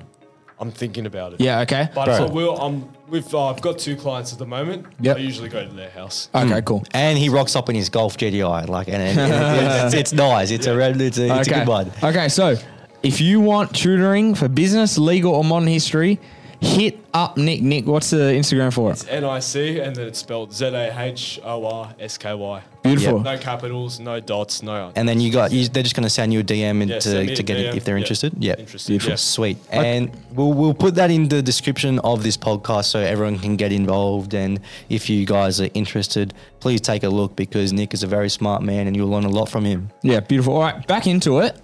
I'm 0.59 0.71
thinking 0.71 1.05
about 1.05 1.33
it. 1.33 1.41
Yeah. 1.41 1.61
Okay. 1.61 1.89
But 1.93 2.05
Bro. 2.05 2.15
I 2.15 2.31
will. 2.31 2.57
I'm 2.57 2.89
with. 3.09 3.33
Uh, 3.33 3.47
I've 3.47 3.61
got 3.61 3.79
two 3.79 3.95
clients 3.95 4.33
at 4.33 4.39
the 4.39 4.45
moment. 4.45 4.85
Yep. 4.99 5.17
I 5.17 5.19
usually 5.19 5.49
go 5.49 5.65
to 5.65 5.73
their 5.73 5.89
house. 5.89 6.29
Okay. 6.33 6.61
Cool. 6.61 6.83
and 6.91 7.17
he 7.17 7.29
rocks 7.29 7.55
up 7.55 7.69
in 7.69 7.75
his 7.75 7.89
Golf 7.89 8.17
GTI. 8.17 8.67
Like, 8.67 8.87
and, 8.87 9.01
and, 9.01 9.19
and 9.19 9.85
it's, 9.85 9.93
it's 10.01 10.13
nice. 10.13 10.51
It's 10.51 10.67
a 10.67 10.75
red. 10.75 10.99
It's 11.01 11.17
a, 11.17 11.39
it's 11.39 11.47
a 11.47 11.51
okay. 11.51 11.59
good 11.59 11.67
one. 11.67 11.91
Okay, 12.03 12.29
so 12.29 12.55
if 13.03 13.21
you 13.21 13.39
want 13.39 13.75
tutoring 13.75 14.35
for 14.35 14.47
business, 14.47 14.97
legal, 14.97 15.33
or 15.33 15.43
modern 15.43 15.67
history, 15.67 16.19
hit 16.61 16.99
up 17.13 17.37
Nic. 17.37 17.61
Nic, 17.61 17.85
what's 17.85 18.09
the 18.09 18.17
Instagram 18.17 18.73
for 18.73 18.89
it? 18.89 18.93
It's 18.93 19.07
N 19.07 19.23
I 19.25 19.39
C 19.39 19.79
and 19.79 19.95
then 19.95 20.07
it's 20.07 20.19
spelled 20.19 20.53
Z 20.53 20.65
A 20.65 20.93
H 20.99 21.39
O 21.43 21.65
R 21.65 21.95
S 21.99 22.17
K 22.17 22.33
Y. 22.33 22.61
Beautiful. 22.83 23.19
No 23.19 23.37
capitals, 23.37 23.99
no 23.99 24.19
dots, 24.21 24.63
no. 24.63 24.91
And 24.95 25.09
then 25.09 25.19
you 25.19 25.31
got. 25.31 25.51
You, 25.51 25.67
they're 25.67 25.83
just 25.83 25.95
going 25.95 26.03
to 26.05 26.09
send 26.09 26.31
you 26.33 26.39
a 26.39 26.43
DM 26.43 26.81
and 26.81 26.89
Yeah, 26.89 26.95
to, 26.99 27.01
send 27.09 27.27
me 27.27 27.35
to 27.35 27.41
a 27.41 27.45
get 27.45 27.57
it 27.57 27.73
DM. 27.73 27.77
if 27.77 27.83
they're 27.83 27.97
Yeah. 27.97 28.01
interested. 28.01 28.33
Yeah. 28.39 28.55
Interested, 28.57 28.91
Beautiful. 28.93 29.09
yeah. 29.11 29.15
Sweet. 29.17 29.57
And 29.71 30.11
we'll 30.31 30.53
we'll 30.53 30.73
put 30.73 30.95
that 30.95 31.11
in 31.11 31.27
the 31.27 31.41
description 31.41 31.99
of 31.99 32.23
this 32.23 32.37
podcast 32.37 32.85
so 32.85 32.99
everyone 32.99 33.39
can 33.39 33.55
get 33.57 33.71
involved. 33.73 34.33
And 34.33 34.59
if 34.89 35.09
you 35.09 35.25
guys 35.25 35.59
are 35.59 35.69
interested, 35.73 36.33
please 36.59 36.79
take 36.81 37.03
a 37.03 37.09
look 37.09 37.35
because 37.35 37.73
Nic 37.73 37.93
is 37.93 38.03
a 38.03 38.07
very 38.07 38.29
smart 38.29 38.61
man 38.63 38.87
and 38.87 38.95
you'll 38.95 39.09
learn 39.09 39.25
a 39.25 39.29
lot 39.29 39.49
from 39.49 39.65
him. 39.65 39.89
Yeah, 40.01 40.21
beautiful. 40.21 40.55
All 40.55 40.61
right, 40.61 40.85
back 40.87 41.07
into 41.07 41.39
it. 41.39 41.57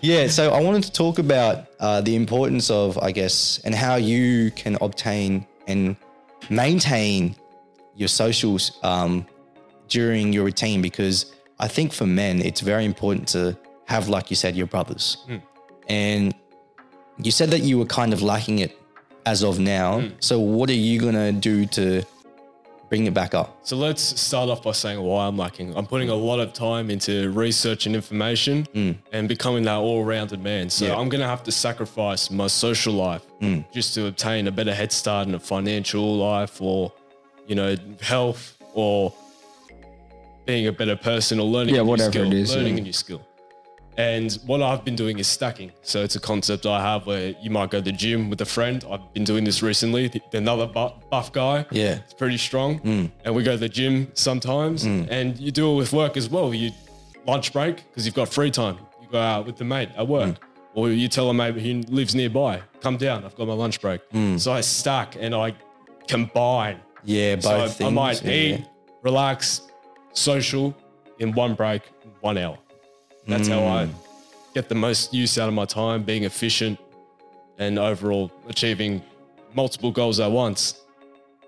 Yeah, 0.00 0.28
so 0.28 0.52
I 0.52 0.60
wanted 0.60 0.82
to 0.84 0.92
talk 0.92 1.18
about 1.18 1.66
uh, 1.80 2.00
the 2.00 2.14
importance 2.16 2.70
of, 2.70 2.98
I 2.98 3.12
guess, 3.12 3.60
and 3.64 3.74
how 3.74 3.96
you 3.96 4.50
can 4.52 4.76
obtain 4.80 5.46
and 5.66 5.96
maintain 6.50 7.36
your 7.94 8.08
socials 8.08 8.78
um, 8.82 9.26
during 9.88 10.32
your 10.32 10.44
routine 10.44 10.82
because 10.82 11.32
I 11.58 11.68
think 11.68 11.92
for 11.92 12.06
men, 12.06 12.40
it's 12.40 12.60
very 12.60 12.84
important 12.84 13.28
to 13.28 13.56
have, 13.86 14.08
like 14.08 14.30
you 14.30 14.36
said, 14.36 14.56
your 14.56 14.66
brothers. 14.66 15.18
And 15.88 16.34
you 17.18 17.30
said 17.30 17.50
that 17.50 17.60
you 17.62 17.78
were 17.78 17.86
kind 17.86 18.12
of 18.12 18.22
lacking 18.22 18.58
it 18.58 18.78
as 19.24 19.42
of 19.42 19.58
now. 19.58 20.00
So, 20.20 20.38
what 20.38 20.68
are 20.70 20.74
you 20.74 21.00
going 21.00 21.14
to 21.14 21.32
do 21.32 21.66
to 21.66 22.02
bring 22.88 23.06
it 23.06 23.14
back 23.14 23.34
up? 23.34 23.58
So 23.62 23.76
let's 23.76 24.02
start 24.20 24.48
off 24.48 24.62
by 24.62 24.72
saying 24.72 25.00
why 25.00 25.26
I'm 25.26 25.36
lacking. 25.36 25.76
I'm 25.76 25.86
putting 25.86 26.08
a 26.08 26.14
lot 26.14 26.40
of 26.40 26.52
time 26.52 26.90
into 26.90 27.30
research 27.30 27.86
and 27.86 27.94
information 27.94 28.64
mm. 28.74 28.96
and 29.12 29.28
becoming 29.28 29.64
that 29.64 29.76
all-rounded 29.76 30.42
man. 30.42 30.70
So 30.70 30.86
Yeah. 30.86 30.96
I'm 30.96 31.08
gonna 31.08 31.26
have 31.26 31.42
to 31.44 31.52
sacrifice 31.52 32.30
my 32.30 32.46
social 32.46 32.94
life 32.94 33.22
mm. 33.40 33.64
just 33.72 33.94
to 33.94 34.06
obtain 34.06 34.46
a 34.46 34.52
better 34.52 34.74
head 34.74 34.92
start 34.92 35.28
in 35.28 35.34
a 35.34 35.40
financial 35.40 36.16
life 36.16 36.60
or, 36.62 36.92
you 37.46 37.54
know, 37.54 37.76
health 38.00 38.56
or 38.74 39.12
being 40.46 40.66
a 40.68 40.72
better 40.72 40.96
person 40.96 41.40
or 41.40 41.46
learning 41.46 41.74
Yeah, 41.74 41.80
a 41.80 41.84
new 41.84 41.90
whatever 41.90 42.12
skill. 42.12 42.26
it 42.26 42.34
is, 42.34 42.54
learning 42.54 42.74
yeah. 42.76 42.82
a 42.82 42.84
new 42.84 42.92
skill. 42.92 43.26
And 43.98 44.32
what 44.44 44.60
I've 44.62 44.84
been 44.84 44.96
doing 44.96 45.18
is 45.18 45.26
stacking. 45.26 45.72
So 45.82 46.02
it's 46.02 46.16
a 46.16 46.20
concept 46.20 46.66
I 46.66 46.80
have 46.82 47.06
where 47.06 47.34
you 47.40 47.48
might 47.50 47.70
go 47.70 47.78
to 47.78 47.84
the 47.84 47.92
gym 47.92 48.28
with 48.28 48.40
a 48.42 48.44
friend. 48.44 48.84
I've 48.90 49.12
been 49.14 49.24
doing 49.24 49.44
this 49.44 49.62
recently. 49.62 50.08
The- 50.08 50.20
Another 50.34 50.66
bu- 50.66 50.90
buff 51.10 51.32
guy. 51.32 51.64
Yeah. 51.70 52.00
It's 52.04 52.12
pretty 52.12 52.36
strong. 52.36 52.80
Mm. 52.80 53.10
And 53.24 53.34
we 53.34 53.42
go 53.42 53.52
to 53.52 53.58
the 53.58 53.68
gym 53.70 54.08
sometimes. 54.14 54.84
Mm. 54.84 55.08
And 55.10 55.38
you 55.38 55.50
do 55.50 55.72
it 55.72 55.76
with 55.76 55.92
work 55.94 56.16
as 56.18 56.28
well. 56.28 56.52
You 56.52 56.72
lunch 57.26 57.52
break 57.54 57.76
because 57.88 58.04
you've 58.04 58.14
got 58.14 58.28
free 58.28 58.50
time. 58.50 58.76
You 59.00 59.08
go 59.10 59.18
out 59.20 59.46
with 59.46 59.56
the 59.56 59.64
mate 59.64 59.88
at 59.96 60.06
work. 60.06 60.34
Mm. 60.34 60.38
Or 60.74 60.90
you 60.90 61.08
tell 61.08 61.30
a 61.30 61.34
mate 61.34 61.54
who 61.56 61.80
lives 61.90 62.14
nearby, 62.14 62.60
come 62.82 62.98
down, 62.98 63.24
I've 63.24 63.34
got 63.34 63.48
my 63.48 63.54
lunch 63.54 63.80
break. 63.80 64.02
So 64.36 64.52
I 64.52 64.60
stack 64.60 65.16
and 65.18 65.34
I 65.34 65.54
combine. 66.06 66.80
Yeah, 67.02 67.36
both 67.36 67.44
So 67.44 67.50
I, 67.64 67.68
things. 67.68 67.86
I 67.88 67.90
might 67.90 68.22
yeah. 68.22 68.30
eat, 68.32 68.66
relax, 69.02 69.62
social 70.12 70.76
in 71.18 71.32
one 71.32 71.54
break, 71.54 71.80
one 72.20 72.36
hour. 72.36 72.58
That's 73.26 73.48
how 73.48 73.60
I 73.64 73.88
get 74.54 74.68
the 74.68 74.74
most 74.74 75.12
use 75.12 75.38
out 75.38 75.48
of 75.48 75.54
my 75.54 75.64
time, 75.64 76.02
being 76.02 76.24
efficient 76.24 76.78
and 77.58 77.78
overall 77.78 78.30
achieving 78.48 79.02
multiple 79.54 79.90
goals 79.90 80.20
at 80.20 80.30
once. 80.30 80.80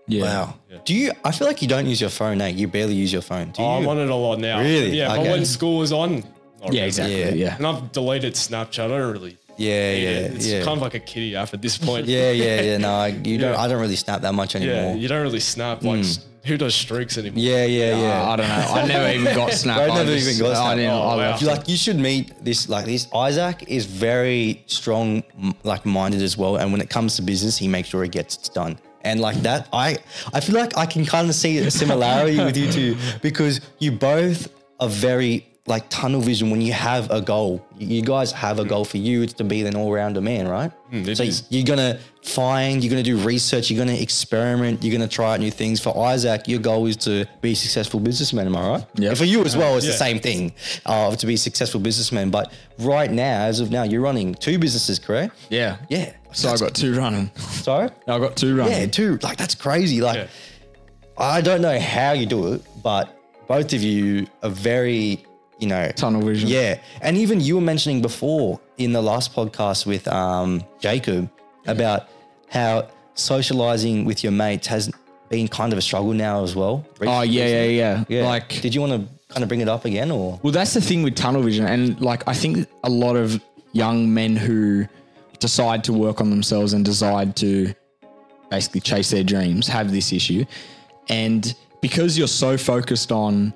Yeah. 0.06 0.22
Wow. 0.22 0.54
Do 0.84 0.94
you? 0.94 1.12
I 1.24 1.32
feel 1.32 1.46
like 1.46 1.60
you 1.60 1.68
don't 1.68 1.86
use 1.86 2.00
your 2.00 2.10
phone, 2.10 2.40
eh? 2.40 2.48
You 2.48 2.66
barely 2.66 2.94
use 2.94 3.12
your 3.12 3.20
phone. 3.22 3.50
Do 3.50 3.60
you? 3.62 3.68
Oh, 3.68 3.72
I'm 3.72 3.86
on 3.88 3.98
it 3.98 4.08
a 4.08 4.14
lot 4.14 4.38
now. 4.38 4.58
Really? 4.60 4.96
Yeah, 4.96 5.14
but 5.14 5.22
when 5.26 5.44
school 5.44 5.78
was 5.78 5.92
on, 5.92 6.16
Not 6.16 6.24
Yeah, 6.62 6.68
really. 6.70 6.80
exactly. 6.86 7.20
Yeah. 7.20 7.28
Yeah. 7.30 7.56
And 7.56 7.66
I've 7.66 7.92
deleted 7.92 8.34
Snapchat. 8.34 8.84
I 8.84 8.88
don't 8.88 9.12
really. 9.12 9.36
Yeah, 9.58 9.92
need 9.92 10.02
yeah, 10.02 10.08
it. 10.10 10.34
It's 10.34 10.46
yeah. 10.46 10.62
kind 10.64 10.76
of 10.76 10.82
like 10.82 10.94
a 10.94 11.00
kitty 11.00 11.34
app 11.36 11.52
at 11.52 11.60
this 11.60 11.76
point. 11.76 12.06
yeah, 12.06 12.30
yeah, 12.30 12.60
yeah. 12.62 12.76
No, 12.86 12.92
I, 12.94 13.08
you 13.08 13.38
don't. 13.38 13.54
I 13.56 13.68
don't 13.68 13.80
really 13.80 13.96
snap 13.96 14.22
that 14.22 14.32
much 14.32 14.54
anymore. 14.56 14.74
Yeah, 14.74 14.80
anymore. 14.82 15.02
you 15.02 15.08
don't 15.08 15.22
really 15.22 15.40
snap. 15.40 15.82
Like, 15.82 16.00
s- 16.00 16.24
who 16.44 16.56
does 16.56 16.74
streaks 16.74 17.18
anymore? 17.18 17.38
Yeah, 17.42 17.64
yeah, 17.64 18.00
yeah. 18.00 18.22
Uh, 18.22 18.30
I 18.32 18.36
don't 18.36 18.48
know. 18.48 18.54
I 18.54 18.86
never 18.86 19.08
even 19.18 19.34
got 19.34 19.52
Snap. 19.62 19.78
I 19.78 19.84
I 19.84 19.88
never 19.88 20.14
just- 20.14 20.28
even 20.28 20.46
got 20.46 20.56
I 20.56 20.60
Snap. 20.64 20.76
didn't- 20.76 20.90
Oh, 20.92 21.00
I 21.02 21.04
wow. 21.04 21.16
left 21.16 21.42
You 21.42 21.48
like 21.48 21.68
you 21.68 21.76
should 21.76 21.98
meet 21.98 22.32
this 22.44 22.68
like 22.68 22.84
this 22.86 23.06
Isaac 23.14 23.64
is 23.68 23.84
very 23.86 24.62
strong 24.66 25.22
m- 25.42 25.54
like 25.64 25.84
minded 25.84 26.22
as 26.22 26.36
well 26.36 26.56
and 26.56 26.70
when 26.72 26.80
it 26.80 26.90
comes 26.90 27.16
to 27.16 27.22
business 27.22 27.56
he 27.58 27.68
makes 27.68 27.88
sure 27.88 28.04
it 28.04 28.12
gets 28.12 28.36
it 28.36 28.50
done 28.54 28.78
and 29.02 29.20
like 29.20 29.36
that 29.42 29.68
I 29.72 29.96
I 30.32 30.40
feel 30.40 30.54
like 30.56 30.76
I 30.76 30.86
can 30.86 31.04
kind 31.04 31.28
of 31.28 31.34
see 31.34 31.58
a 31.58 31.70
similarity 31.70 32.38
with 32.38 32.56
you 32.56 32.70
two 32.72 32.96
because 33.22 33.60
you 33.78 33.92
both 33.92 34.48
are 34.80 34.88
very 34.88 35.47
like 35.68 35.88
tunnel 35.90 36.20
vision 36.20 36.50
when 36.50 36.60
you 36.60 36.72
have 36.72 37.10
a 37.10 37.20
goal 37.20 37.64
you 37.76 37.96
you 37.96 38.02
guys 38.02 38.32
have 38.32 38.58
a 38.58 38.64
goal 38.64 38.84
for 38.84 38.96
you 38.96 39.22
it's 39.22 39.34
to 39.34 39.44
be 39.44 39.60
an 39.66 39.76
all-rounder 39.76 40.20
man 40.20 40.48
right 40.48 40.72
it 40.90 41.16
so 41.16 41.22
is. 41.22 41.44
you're 41.50 41.64
gonna 41.64 41.98
find 42.22 42.82
you're 42.82 42.90
gonna 42.90 43.02
do 43.02 43.16
research 43.18 43.70
you're 43.70 43.78
gonna 43.78 44.00
experiment 44.00 44.82
you're 44.82 44.92
gonna 44.96 45.06
try 45.08 45.34
out 45.34 45.40
new 45.40 45.50
things 45.50 45.80
for 45.80 45.96
Isaac 46.06 46.48
your 46.48 46.58
goal 46.60 46.86
is 46.86 46.96
to 46.98 47.26
be 47.42 47.52
a 47.52 47.56
successful 47.56 48.00
businessman 48.00 48.46
am 48.46 48.56
I 48.56 48.68
right 48.68 48.86
Yeah. 48.94 49.14
For 49.14 49.24
you 49.24 49.44
as 49.44 49.56
well 49.56 49.76
it's 49.76 49.86
the 49.86 49.92
same 49.92 50.18
thing 50.20 50.52
uh, 50.86 51.14
to 51.14 51.26
be 51.26 51.34
a 51.34 51.38
successful 51.38 51.80
businessman. 51.80 52.30
But 52.30 52.52
right 52.78 53.10
now, 53.10 53.44
as 53.44 53.60
of 53.60 53.70
now, 53.70 53.82
you're 53.84 54.00
running 54.00 54.34
two 54.34 54.58
businesses, 54.58 54.98
correct? 54.98 55.34
Yeah. 55.50 55.76
Yeah. 55.88 56.12
So 56.32 56.50
I 56.50 56.56
got 56.56 56.74
two 56.74 56.94
running. 56.96 57.30
Sorry? 57.36 57.90
I've 58.06 58.20
got 58.20 58.36
two 58.36 58.56
running. 58.56 58.72
Yeah, 58.72 58.86
two. 58.86 59.18
Like 59.22 59.36
that's 59.36 59.54
crazy. 59.54 60.00
Like 60.00 60.16
Yeah. 60.16 60.26
I 61.18 61.40
don't 61.40 61.60
know 61.60 61.78
how 61.78 62.12
you 62.12 62.26
do 62.26 62.52
it, 62.52 62.62
but 62.82 63.14
both 63.48 63.72
of 63.72 63.82
you 63.82 64.26
are 64.42 64.50
very, 64.50 65.24
you 65.58 65.66
know, 65.66 65.90
Tunnel 65.96 66.22
vision. 66.22 66.48
Yeah, 66.48 66.80
and 67.00 67.16
even 67.16 67.40
you 67.40 67.56
were 67.56 67.60
mentioning 67.60 68.00
before 68.02 68.60
in 68.76 68.92
the 68.92 69.02
last 69.02 69.34
podcast 69.34 69.86
with 69.86 70.06
um, 70.08 70.62
Jacob 70.80 71.30
about 71.66 72.08
how 72.48 72.88
socializing 73.14 74.04
with 74.04 74.22
your 74.22 74.32
mates 74.32 74.66
has 74.68 74.90
been 75.28 75.48
kind 75.48 75.72
of 75.72 75.78
a 75.78 75.82
struggle 75.82 76.12
now 76.12 76.42
as 76.42 76.54
well. 76.56 76.86
Oh 77.02 77.22
yeah, 77.22 77.46
yeah, 77.46 77.64
yeah. 77.64 78.04
Yeah. 78.08 78.24
Like, 78.24 78.60
did 78.60 78.74
you 78.74 78.80
want 78.80 78.92
to 78.92 79.32
kind 79.32 79.42
of 79.42 79.48
bring 79.48 79.60
it 79.60 79.68
up 79.68 79.84
again, 79.84 80.10
or 80.10 80.40
well, 80.42 80.52
that's 80.52 80.74
the 80.74 80.80
thing 80.80 81.02
with 81.02 81.16
tunnel 81.16 81.42
vision, 81.42 81.66
and 81.66 82.00
like, 82.00 82.26
I 82.26 82.34
think 82.34 82.68
a 82.84 82.90
lot 82.90 83.16
of 83.16 83.40
young 83.72 84.12
men 84.14 84.36
who 84.36 84.86
decide 85.40 85.84
to 85.84 85.92
work 85.92 86.20
on 86.20 86.30
themselves 86.30 86.72
and 86.72 86.84
decide 86.84 87.36
to 87.36 87.74
basically 88.50 88.80
chase 88.80 89.10
their 89.10 89.22
dreams 89.22 89.68
have 89.68 89.92
this 89.92 90.12
issue, 90.12 90.44
and 91.08 91.54
because 91.82 92.16
you're 92.16 92.26
so 92.28 92.56
focused 92.56 93.12
on, 93.12 93.52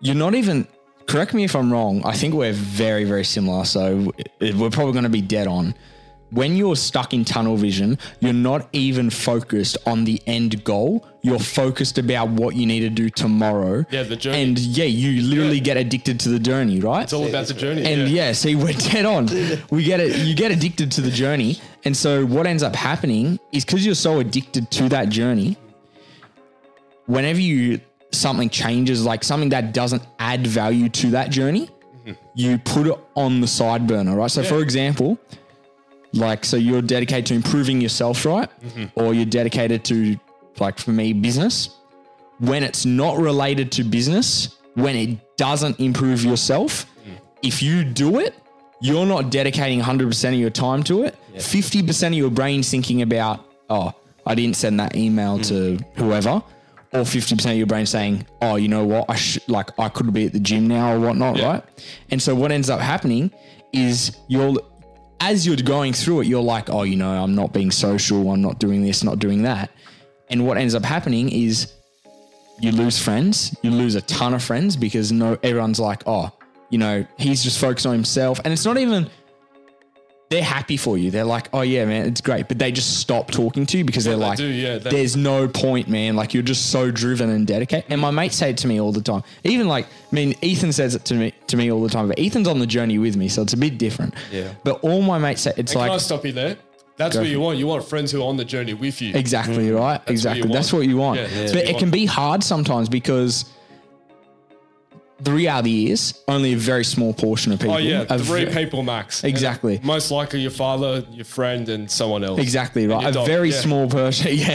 you're 0.00 0.14
not 0.14 0.34
even. 0.34 0.66
Correct 1.08 1.34
me 1.34 1.44
if 1.44 1.54
I'm 1.54 1.72
wrong. 1.72 2.04
I 2.04 2.14
think 2.14 2.34
we're 2.34 2.52
very, 2.52 3.04
very 3.04 3.24
similar. 3.24 3.64
So 3.64 4.12
we're 4.40 4.70
probably 4.70 4.92
going 4.92 5.04
to 5.04 5.08
be 5.08 5.22
dead 5.22 5.46
on. 5.46 5.74
When 6.30 6.56
you're 6.56 6.74
stuck 6.74 7.14
in 7.14 7.24
tunnel 7.24 7.56
vision, 7.56 7.98
you're 8.18 8.32
not 8.32 8.68
even 8.72 9.10
focused 9.10 9.78
on 9.86 10.02
the 10.04 10.20
end 10.26 10.64
goal. 10.64 11.06
You're 11.22 11.38
focused 11.38 11.98
about 11.98 12.30
what 12.30 12.56
you 12.56 12.66
need 12.66 12.80
to 12.80 12.90
do 12.90 13.08
tomorrow. 13.08 13.84
Yeah, 13.90 14.02
the 14.02 14.16
journey. 14.16 14.42
And 14.42 14.58
yeah, 14.58 14.86
you 14.86 15.22
literally 15.22 15.60
get 15.60 15.76
addicted 15.76 16.18
to 16.20 16.28
the 16.28 16.40
journey, 16.40 16.80
right? 16.80 17.04
It's 17.04 17.12
all 17.12 17.28
about 17.28 17.46
the 17.46 17.54
journey. 17.54 17.84
And 17.84 18.08
yeah. 18.08 18.26
yeah, 18.26 18.32
see, 18.32 18.56
we're 18.56 18.72
dead 18.72 19.06
on. 19.06 19.28
We 19.70 19.84
get 19.84 20.00
it. 20.00 20.16
You 20.18 20.34
get 20.34 20.50
addicted 20.50 20.90
to 20.92 21.00
the 21.00 21.12
journey, 21.12 21.60
and 21.84 21.96
so 21.96 22.26
what 22.26 22.48
ends 22.48 22.64
up 22.64 22.74
happening 22.74 23.38
is 23.52 23.64
because 23.64 23.86
you're 23.86 23.94
so 23.94 24.18
addicted 24.18 24.68
to 24.72 24.88
that 24.88 25.08
journey. 25.08 25.56
Whenever 27.06 27.40
you 27.40 27.80
something 28.16 28.50
changes, 28.50 29.04
like 29.04 29.22
something 29.22 29.50
that 29.50 29.72
doesn't 29.72 30.02
add 30.18 30.46
value 30.46 30.88
to 30.88 31.10
that 31.10 31.30
journey, 31.30 31.70
you 32.34 32.58
put 32.58 32.86
it 32.86 32.98
on 33.14 33.40
the 33.40 33.46
side 33.46 33.86
burner, 33.86 34.16
right? 34.16 34.30
So, 34.30 34.42
for 34.42 34.60
example, 34.60 35.18
like, 36.12 36.44
so 36.44 36.56
you're 36.56 36.82
dedicated 36.82 37.26
to 37.26 37.34
improving 37.34 37.80
yourself, 37.80 38.24
right? 38.24 38.48
Mm-hmm. 38.60 39.00
Or 39.00 39.14
you're 39.14 39.24
dedicated 39.24 39.84
to, 39.86 40.16
like, 40.60 40.78
for 40.78 40.90
me, 40.90 41.12
business. 41.12 41.70
When 42.38 42.62
it's 42.62 42.84
not 42.84 43.18
related 43.18 43.72
to 43.72 43.84
business, 43.84 44.56
when 44.74 44.94
it 44.94 45.36
doesn't 45.36 45.80
improve 45.80 46.22
yourself, 46.22 46.86
mm. 47.06 47.18
if 47.42 47.62
you 47.62 47.82
do 47.82 48.18
it, 48.18 48.34
you're 48.80 49.06
not 49.06 49.30
dedicating 49.30 49.80
100% 49.80 50.28
of 50.28 50.34
your 50.34 50.50
time 50.50 50.82
to 50.84 51.04
it. 51.04 51.16
50% 51.34 52.08
of 52.08 52.12
your 52.12 52.30
brain's 52.30 52.70
thinking 52.70 53.00
about, 53.00 53.46
oh, 53.70 53.94
I 54.26 54.34
didn't 54.34 54.56
send 54.56 54.78
that 54.80 54.94
email 54.94 55.38
to 55.38 55.54
mm. 55.54 55.84
whoever. 55.96 56.42
Or 56.96 57.00
50% 57.04 57.50
of 57.50 57.56
your 57.58 57.66
brain 57.66 57.84
saying, 57.84 58.26
oh, 58.40 58.56
you 58.56 58.68
know 58.68 58.84
what? 58.84 59.10
I 59.10 59.16
should, 59.16 59.46
like, 59.48 59.78
I 59.78 59.88
could 59.90 60.12
be 60.14 60.26
at 60.26 60.32
the 60.32 60.40
gym 60.40 60.66
now 60.66 60.94
or 60.94 60.98
whatnot, 61.00 61.36
Yeah. 61.36 61.46
right? 61.46 61.64
And 62.10 62.22
so 62.22 62.34
what 62.34 62.50
ends 62.52 62.70
up 62.70 62.80
happening 62.80 63.30
is 63.72 64.16
you're, 64.28 64.56
as 65.20 65.46
you're 65.46 65.56
going 65.56 65.92
through 65.92 66.20
it, 66.22 66.26
you're 66.26 66.42
like, 66.42 66.70
oh, 66.70 66.84
you 66.84 66.96
know, 66.96 67.10
I'm 67.10 67.34
not 67.34 67.52
being 67.52 67.70
social. 67.70 68.30
I'm 68.30 68.40
not 68.40 68.58
doing 68.58 68.82
this, 68.82 69.04
not 69.04 69.18
doing 69.18 69.42
that. 69.42 69.70
And 70.30 70.46
what 70.46 70.56
ends 70.56 70.74
up 70.74 70.84
happening 70.84 71.28
is 71.28 71.72
you 72.60 72.72
lose 72.72 72.98
friends. 72.98 73.54
You 73.62 73.70
lose 73.70 73.94
a 73.94 74.00
ton 74.02 74.32
of 74.32 74.42
friends 74.42 74.74
because 74.76 75.12
no, 75.12 75.36
everyone's 75.42 75.78
like, 75.78 76.02
oh, 76.06 76.30
you 76.70 76.78
know, 76.78 77.06
he's 77.18 77.44
just 77.44 77.58
focused 77.60 77.86
on 77.86 77.92
himself, 77.92 78.40
and 78.44 78.52
it's 78.52 78.64
not 78.64 78.78
even. 78.78 79.08
They're 80.28 80.42
happy 80.42 80.76
for 80.76 80.98
you. 80.98 81.12
They're 81.12 81.24
like, 81.24 81.48
oh 81.52 81.60
yeah, 81.60 81.84
man, 81.84 82.06
it's 82.06 82.20
great, 82.20 82.48
but 82.48 82.58
they 82.58 82.72
just 82.72 82.98
stop 82.98 83.30
talking 83.30 83.64
to 83.66 83.78
you 83.78 83.84
because 83.84 84.04
they're 84.04 84.16
they 84.16 84.24
like, 84.24 84.38
do, 84.38 84.46
yeah, 84.46 84.78
they- 84.78 84.90
there's 84.90 85.16
no 85.16 85.46
point, 85.46 85.88
man. 85.88 86.16
Like 86.16 86.34
you're 86.34 86.42
just 86.42 86.70
so 86.72 86.90
driven 86.90 87.30
and 87.30 87.46
dedicated. 87.46 87.84
And 87.90 88.00
my 88.00 88.10
mates 88.10 88.34
say 88.36 88.50
it 88.50 88.56
to 88.58 88.66
me 88.66 88.80
all 88.80 88.90
the 88.90 89.02
time. 89.02 89.22
Even 89.44 89.68
like, 89.68 89.86
I 89.86 90.14
mean, 90.14 90.34
Ethan 90.42 90.72
says 90.72 90.96
it 90.96 91.04
to 91.06 91.14
me 91.14 91.32
to 91.46 91.56
me 91.56 91.70
all 91.70 91.82
the 91.82 91.88
time, 91.88 92.08
but 92.08 92.18
Ethan's 92.18 92.48
on 92.48 92.58
the 92.58 92.66
journey 92.66 92.98
with 92.98 93.16
me, 93.16 93.28
so 93.28 93.42
it's 93.42 93.52
a 93.52 93.56
bit 93.56 93.78
different. 93.78 94.14
Yeah. 94.32 94.52
But 94.64 94.80
all 94.82 95.00
my 95.02 95.18
mates 95.18 95.42
say 95.42 95.52
it's 95.56 95.72
And 95.72 95.80
like 95.80 95.90
can 95.90 95.94
I 95.94 95.98
stop 95.98 96.24
you 96.24 96.32
there? 96.32 96.56
That's 96.96 97.16
what 97.16 97.26
you 97.26 97.40
want. 97.40 97.58
You 97.58 97.66
want 97.66 97.84
friends 97.84 98.10
who 98.10 98.22
are 98.22 98.28
on 98.28 98.36
the 98.36 98.44
journey 98.44 98.74
with 98.74 99.02
you. 99.02 99.14
Exactly 99.14 99.68
mm. 99.68 99.78
right. 99.78 99.98
what 99.98 100.08
you 100.08 100.12
exactly. 100.12 100.42
want. 100.42 100.52
That's 100.54 100.72
what 100.72 100.86
you 100.86 100.96
want. 100.96 101.20
Yeah, 101.20 101.26
that's 101.26 101.52
but 101.52 101.64
what 101.64 101.74
it 101.74 101.78
can 101.78 101.90
be 101.90 102.06
hard 102.06 102.42
sometimes 102.42 102.88
because 102.88 103.44
the 105.18 105.32
reality 105.32 105.90
is 105.90 106.20
only 106.28 106.52
a 106.52 106.56
very 106.58 106.84
small 106.84 107.14
portion 107.14 107.52
of 107.52 107.58
people. 107.58 107.74
Oh 107.74 107.78
yeah, 107.78 108.04
are 108.10 108.18
three 108.18 108.46
people 108.46 108.82
max. 108.82 109.22
And 109.24 109.30
Exactly. 109.30 109.80
most 109.82 110.10
likely 110.10 110.40
your 110.40 110.50
father, 110.50 111.04
your 111.10 111.24
friend, 111.24 111.68
and 111.70 111.90
someone 111.90 112.22
else. 112.22 112.38
Exactly 112.40 112.86
right. 112.86 113.06
A 113.08 113.12
dog, 113.12 113.26
very 113.26 113.50
yeah. 113.50 113.60
small 113.60 113.88
person. 113.88 114.28
Yeah. 114.36 114.52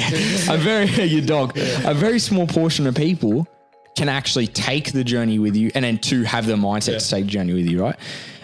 a 0.53 0.57
very 0.57 0.85
your 1.15 1.23
dog. 1.25 1.57
A 1.57 1.93
very 1.93 2.19
small 2.19 2.45
portion 2.45 2.85
of 2.85 2.93
people 2.95 3.47
can 3.97 4.07
actually 4.07 4.47
take 4.47 4.91
the 4.91 5.03
journey 5.03 5.39
with 5.39 5.55
you, 5.55 5.71
and 5.75 5.83
then 5.83 5.97
to 5.99 6.23
have 6.23 6.45
the 6.45 6.53
mindset 6.53 6.93
Yeah. 6.93 6.99
to 6.99 7.09
take 7.09 7.25
the 7.25 7.31
journey 7.31 7.53
with 7.53 7.65
you, 7.65 7.81
right? 7.81 7.95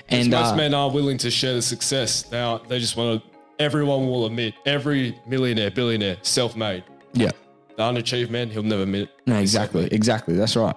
And 0.10 0.32
Most 0.32 0.54
uh, 0.54 0.56
men 0.56 0.74
are 0.74 0.90
willing 0.90 1.18
to 1.20 1.30
share 1.30 1.54
the 1.54 1.62
success. 1.62 2.32
Now 2.32 2.58
they 2.58 2.80
just 2.80 2.98
want 2.98 3.22
to. 3.22 3.30
Everyone 3.60 4.08
will 4.08 4.26
admit 4.26 4.54
every 4.66 5.20
millionaire, 5.28 5.72
billionaire, 5.72 6.18
self-made. 6.22 6.84
yeah. 7.14 7.32
The 7.76 7.84
unachieved 7.84 8.32
man, 8.32 8.50
he'll 8.50 8.64
never 8.64 8.82
admit 8.84 9.04
it. 9.04 9.10
No, 9.28 9.36
exactly, 9.38 9.88
exactly. 9.92 10.34
That's 10.36 10.56
right. 10.56 10.76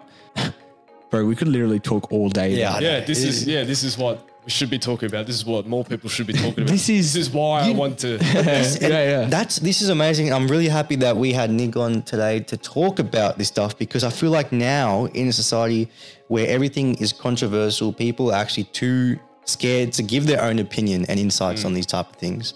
Bro, 1.11 1.25
we 1.27 1.35
could 1.35 1.49
literally 1.49 1.81
talk 1.81 2.11
all 2.12 2.29
day. 2.29 2.51
Yeah, 2.55 2.70
about 2.70 2.83
I 2.83 2.87
it. 2.87 3.01
Yeah, 3.01 3.05
this 3.05 3.25
is 3.25 3.46
yeah, 3.46 3.64
this 3.64 3.83
is 3.83 3.99
what 3.99 4.27
we 4.44 4.51
should 4.51 4.70
be 4.70 4.79
talking 4.79 5.09
about. 5.09 5.27
This 5.27 5.37
is 5.37 5.44
what 5.44 5.66
more 5.66 5.85
people 5.85 6.09
should 6.09 6.27
be 6.27 6.33
talking 6.33 6.61
about. 6.62 6.68
This 6.68 6.88
is- 6.88 7.12
this 7.12 7.27
is 7.29 7.31
why 7.31 7.62
I 7.68 7.73
want 7.73 7.99
to. 8.01 8.14
And 8.20 8.79
yeah, 8.81 8.88
yeah. 8.88 9.25
That's 9.29 9.57
this 9.59 9.83
is 9.83 9.88
amazing. 9.88 10.33
I'm 10.33 10.46
really 10.46 10.68
happy 10.68 10.96
that 10.96 11.16
we 11.16 11.33
had 11.33 11.51
Nic 11.51 11.77
on 11.77 12.03
today 12.03 12.40
to 12.40 12.57
talk 12.57 12.99
about 13.01 13.38
this 13.38 13.49
stuff 13.49 13.77
because 13.77 14.05
I 14.05 14.11
feel 14.11 14.31
like 14.31 14.53
now 14.53 15.07
in 15.07 15.27
a 15.29 15.33
society 15.33 15.88
where 16.29 16.46
everything 16.46 16.94
is 16.96 17.12
controversial, 17.12 17.92
people 17.92 18.31
are 18.31 18.37
actually 18.40 18.64
too 18.64 19.18
scared 19.44 19.92
to 19.94 20.03
give 20.05 20.27
their 20.29 20.42
own 20.42 20.59
opinion 20.61 21.05
and 21.09 21.18
insights 21.18 21.62
Mm. 21.62 21.66
on 21.66 21.75
these 21.75 21.87
type 21.87 22.09
of 22.09 22.16
things. 22.16 22.55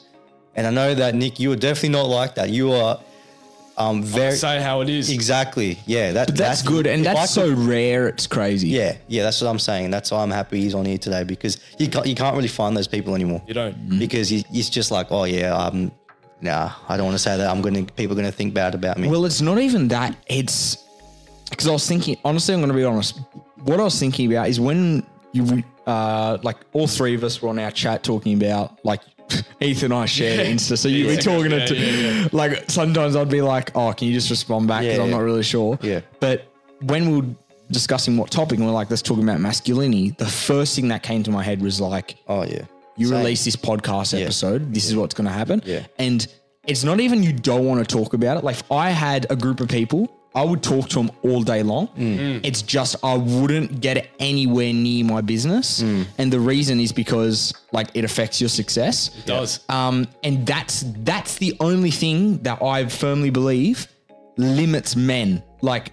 And 0.55 0.65
I 0.69 0.71
know 0.71 0.95
that 0.95 1.17
Nic, 1.17 1.41
you 1.41 1.51
are 1.51 1.57
definitely 1.57 1.89
not 2.01 2.09
like 2.09 2.37
that. 2.37 2.51
You 2.51 2.73
are 2.73 3.01
um 3.77 4.03
very 4.03 4.37
say 4.37 4.61
how 4.63 4.81
it 4.83 4.89
is. 4.89 5.11
exactly 5.11 5.79
yeah. 5.87 6.13
That 6.13 6.29
But 6.29 6.37
that's 6.37 6.63
good, 6.63 6.87
and 6.87 7.03
if 7.03 7.09
I 7.09 7.15
that's 7.15 7.33
so 7.35 7.49
could- 7.49 7.59
rare. 7.59 8.09
It's 8.09 8.27
crazy. 8.27 8.69
yeah 8.69 8.97
yeah. 9.09 9.23
That's 9.25 9.41
what 9.41 9.49
I'm 9.49 9.59
saying. 9.59 9.91
That's 9.91 10.11
why 10.11 10.23
I'm 10.23 10.31
happy 10.31 10.61
he's 10.61 10.75
on 10.75 10.85
here 10.85 10.99
today 10.99 11.25
because 11.25 11.59
you 11.79 11.89
can't 11.89 12.07
you 12.07 12.15
can't 12.15 12.37
really 12.37 12.49
find 12.49 12.77
those 12.77 12.87
people 12.89 13.15
anymore 13.15 13.43
You 13.49 13.55
don't. 13.55 13.75
Mm. 13.89 13.99
because 13.99 14.29
he, 14.29 14.45
he's 14.51 14.71
just 14.71 14.91
like, 14.91 15.09
oh 15.11 15.25
yeah, 15.25 15.55
um, 15.57 15.91
nah, 16.41 16.71
I 16.89 16.97
don't 16.97 17.07
want 17.07 17.17
to 17.17 17.23
say 17.23 17.37
that. 17.37 17.49
I'm 17.51 17.61
gonna 17.63 17.85
people 17.85 18.13
are 18.15 18.21
gonna 18.21 18.31
think 18.33 18.55
bad 18.55 18.75
about 18.75 18.99
me. 18.99 19.09
Well, 19.09 19.25
it's 19.25 19.41
not 19.41 19.59
even 19.59 19.89
that. 19.89 20.17
It's 20.29 20.79
because 21.51 21.67
I 21.67 21.73
was 21.73 21.87
thinking. 21.87 22.17
Honestly, 22.25 22.55
I'm 22.55 22.61
going 22.61 22.71
to 22.71 22.77
be 22.77 22.85
honest. 22.85 23.21
What 23.65 23.79
I 23.81 23.85
was 23.85 23.99
thinking 23.99 24.33
about 24.33 24.49
is 24.49 24.59
when 24.61 25.05
you, 25.33 25.63
uh, 25.87 26.39
like 26.43 26.57
all 26.73 26.87
three 26.87 27.15
of 27.15 27.23
us 27.25 27.41
were 27.43 27.49
on 27.49 27.59
our 27.59 27.71
chat 27.71 28.03
talking 28.03 28.35
about 28.41 28.79
like. 28.85 29.01
Ethan 29.61 29.93
and 29.93 29.95
I 30.03 30.07
share 30.07 30.45
Insta, 30.45 30.77
so 30.79 30.89
you 30.89 31.07
were 31.07 31.13
Yeah, 31.13 31.21
talking 31.21 31.51
yeah, 31.53 31.67
to 31.67 31.75
yeah, 31.77 32.11
yeah. 32.23 32.29
like 32.33 32.71
sometimes 32.71 33.17
I'd 33.17 33.31
be 33.31 33.43
like, 33.43 33.71
"Oh, 33.77 33.93
can 33.93 34.09
you 34.09 34.15
just 34.15 34.31
respond 34.31 34.69
back?" 34.69 34.83
Because 34.83 34.99
Yeah, 34.99 35.05
I'm 35.05 35.11
not 35.11 35.23
really 35.23 35.43
sure. 35.43 35.79
Yeah. 35.83 36.01
But 36.21 36.47
when 36.83 37.11
we 37.11 37.21
were 37.21 37.27
discussing 37.71 38.17
what 38.17 38.31
topic, 38.31 38.59
and 38.59 38.67
we're 38.67 38.73
like, 38.75 38.91
"Let's 38.91 39.03
talk 39.03 39.19
about 39.19 39.41
masculinity," 39.41 40.11
the 40.19 40.27
first 40.27 40.77
thing 40.77 40.89
that 40.89 41.03
came 41.03 41.23
to 41.23 41.31
my 41.31 41.43
head 41.43 41.63
was 41.63 41.81
like, 41.81 42.17
oh 42.29 42.45
yeah, 42.45 42.63
you 42.97 43.07
Same. 43.09 43.19
release 43.19 43.45
this 43.45 43.57
podcast 43.57 44.13
Yeah. 44.17 44.25
episode, 44.25 44.73
this 44.75 44.87
is 44.89 44.97
what's 44.97 45.15
going 45.15 45.27
to 45.27 45.33
happen. 45.33 45.63
Yeah. 45.65 45.81
And 45.99 46.27
it's 46.67 46.85
not 46.85 47.01
even 47.01 47.23
you 47.23 47.33
don't 47.33 47.65
want 47.67 47.87
to 47.87 47.97
talk 47.99 48.15
about 48.15 48.37
it. 48.39 48.45
Like 48.45 48.57
I 48.71 48.91
had 48.91 49.27
a 49.31 49.37
group 49.37 49.61
of 49.61 49.69
people 49.69 50.11
I 50.37 50.43
would 50.43 50.63
talk 50.65 50.89
to 50.91 50.97
them 50.97 51.11
all 51.23 51.43
day 51.43 51.63
long. 51.63 51.89
It's 52.43 52.61
just 52.63 52.97
I 53.05 53.17
wouldn't 53.17 53.81
get 53.81 54.11
anywhere 54.19 54.73
near 54.73 55.05
my 55.05 55.21
business, 55.21 55.81
and 55.83 56.33
the 56.33 56.41
reason 56.41 56.81
is 56.81 56.93
because 56.93 57.55
like 57.73 57.89
it 57.95 58.05
affects 58.05 58.41
your 58.41 58.49
success. 58.51 59.17
It 59.19 59.27
does. 59.27 59.61
Um, 59.69 60.09
and 60.25 60.45
that's 60.47 60.85
that's 60.99 61.39
the 61.39 61.57
only 61.61 61.91
thing 61.91 62.39
that 62.43 62.61
I 62.63 62.87
firmly 62.87 63.31
believe 63.31 63.87
limits 64.37 64.97
men, 64.97 65.43
like 65.63 65.93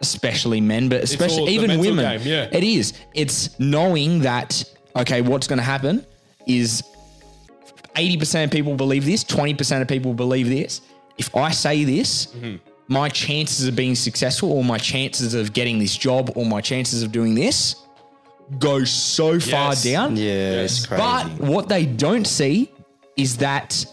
especially 0.00 0.60
men, 0.60 0.88
but 0.88 1.02
especially 1.02 1.52
even 1.52 1.78
women. 1.78 2.18
game, 2.18 2.26
yeah. 2.26 2.48
It 2.50 2.64
is. 2.64 2.94
It's 3.14 3.58
knowing 3.60 4.20
that 4.20 4.64
okay, 4.96 5.20
what's 5.20 5.46
going 5.46 5.58
to 5.58 5.62
happen 5.64 6.06
is 6.46 6.82
eighty 7.96 8.16
percent 8.16 8.46
of 8.46 8.50
people 8.50 8.74
believe 8.74 9.04
this, 9.04 9.22
twenty 9.22 9.52
percent 9.54 9.82
of 9.82 9.88
people 9.88 10.14
believe 10.14 10.48
this. 10.48 10.80
If 11.18 11.36
I 11.36 11.50
say 11.50 11.84
this. 11.84 12.26
Mm-hmm. 12.26 12.56
My 12.88 13.08
chances 13.08 13.66
of 13.66 13.76
being 13.76 13.94
successful, 13.94 14.52
or 14.52 14.64
my 14.64 14.78
chances 14.78 15.34
of 15.34 15.52
getting 15.52 15.78
this 15.78 15.96
job, 15.96 16.32
or 16.34 16.44
my 16.44 16.60
chances 16.60 17.02
of 17.02 17.12
doing 17.12 17.34
this, 17.34 17.76
go 18.58 18.84
so 18.84 19.40
far 19.40 19.74
down. 19.76 20.16
Yeah, 20.16 20.62
it's 20.62 20.86
crazy. 20.86 21.02
But 21.02 21.26
what 21.40 21.68
they 21.68 21.86
don't 21.86 22.26
see 22.26 22.70
is 23.16 23.36
that 23.38 23.84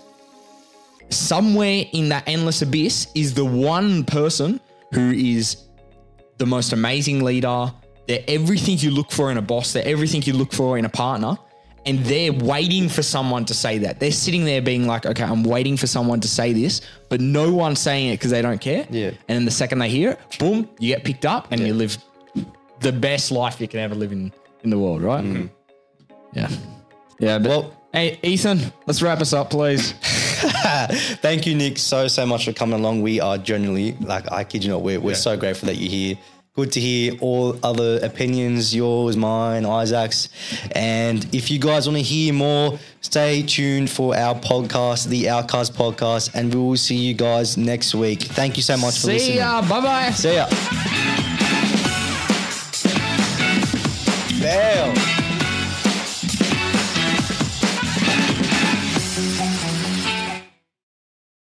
somewhere 1.10 1.86
in 1.94 2.10
that 2.10 2.28
endless 2.28 2.62
abyss 2.62 3.08
is 3.16 3.34
the 3.34 3.46
one 3.46 4.04
person 4.04 4.60
who 4.94 5.12
is 5.12 5.68
the 6.38 6.46
most 6.46 6.74
amazing 6.74 7.24
leader. 7.24 7.72
They're 8.08 8.24
everything 8.28 8.78
you 8.80 8.92
look 8.92 9.12
for 9.12 9.32
in 9.32 9.38
a 9.38 9.42
boss, 9.42 9.74
they're 9.74 9.86
everything 9.86 10.24
you 10.24 10.34
look 10.34 10.52
for 10.52 10.78
in 10.78 10.86
a 10.86 10.90
partner. 10.90 11.38
And 11.90 11.98
they're 12.06 12.32
waiting 12.32 12.88
for 12.88 13.02
someone 13.02 13.46
to 13.46 13.54
say 13.56 13.80
that. 13.80 14.00
They're 14.00 14.12
sitting 14.12 14.46
there 14.46 14.62
being 14.62 14.86
like, 14.86 15.08
okay, 15.08 15.24
I'm 15.24 15.44
waiting 15.44 15.76
for 15.76 15.88
someone 15.88 16.20
to 16.22 16.28
say 16.28 16.54
this, 16.54 16.82
but 17.10 17.20
no 17.20 17.52
one's 17.52 17.80
saying 17.80 18.10
it 18.10 18.20
because 18.20 18.30
they 18.30 18.44
don't 18.44 18.62
care. 18.62 18.86
Yeah. 18.92 19.08
And 19.28 19.38
then 19.38 19.46
the 19.46 19.52
second 19.52 19.80
they 19.80 19.90
hear 19.90 20.12
it, 20.12 20.20
boom, 20.38 20.70
you 20.78 20.94
get 20.94 21.04
picked 21.04 21.26
up 21.26 21.48
and 21.52 21.60
you 21.62 21.74
live 21.74 21.98
the 22.82 22.92
best 22.92 23.32
life 23.32 23.60
you 23.60 23.68
can 23.68 23.80
ever 23.80 23.96
live 23.96 24.12
in, 24.12 24.32
in 24.64 24.70
the 24.70 24.78
world, 24.78 25.02
right? 25.02 25.24
Mm-hmm. 25.24 25.48
Yeah. 26.34 26.50
Yeah. 27.20 27.40
But 27.40 27.50
Well- 27.50 27.74
hey, 27.92 28.20
Ethan, 28.22 28.72
let's 28.86 29.02
wrap 29.02 29.20
us 29.20 29.34
up, 29.34 29.50
please. 29.50 29.94
Thank 31.22 31.48
you, 31.48 31.56
Nic, 31.56 31.80
so 31.80 32.08
so 32.08 32.24
much 32.24 32.46
for 32.46 32.54
coming 32.54 32.80
along. 32.80 33.02
We 33.02 33.20
are 33.20 33.40
genuinely 33.40 33.94
like 34.00 34.32
I 34.32 34.44
kid 34.44 34.64
you 34.64 34.70
not, 34.70 34.84
we're, 34.84 35.00
we're 35.00 35.16
so 35.16 35.36
grateful 35.36 35.66
that 35.68 35.78
you're 35.78 35.90
here 35.90 36.16
good 36.60 36.74
to 36.74 36.80
hear 36.82 37.14
all 37.22 37.58
other 37.64 38.00
opinions, 38.04 38.76
yours, 38.76 39.16
mine, 39.16 39.66
Isaac's. 39.66 40.28
And 40.74 41.26
if 41.34 41.50
you 41.50 41.58
guys 41.58 41.88
want 41.88 41.98
to 41.98 42.04
hear 42.04 42.34
more, 42.34 42.78
stay 43.00 43.44
tuned 43.44 43.90
for 43.90 44.14
our 44.14 44.36
podcast, 44.36 45.08
the 45.08 45.30
Outcast 45.30 45.74
Podcast, 45.74 46.36
and 46.36 46.54
we 46.54 46.60
will 46.60 46.76
see 46.76 46.98
you 46.98 47.14
guys 47.14 47.56
next 47.56 47.96
week. 47.96 48.24
Thank 48.24 48.58
you 48.58 48.64
so 48.64 48.76
much 48.76 48.96
see 48.96 49.02
for 49.02 49.14
listening. 49.14 49.36
See 49.36 49.40
ya. 49.40 49.62
Bye 49.62 49.82
bye. 49.82 50.12
See 50.12 50.36
ya. 50.36 50.48
Damn. 54.42 55.09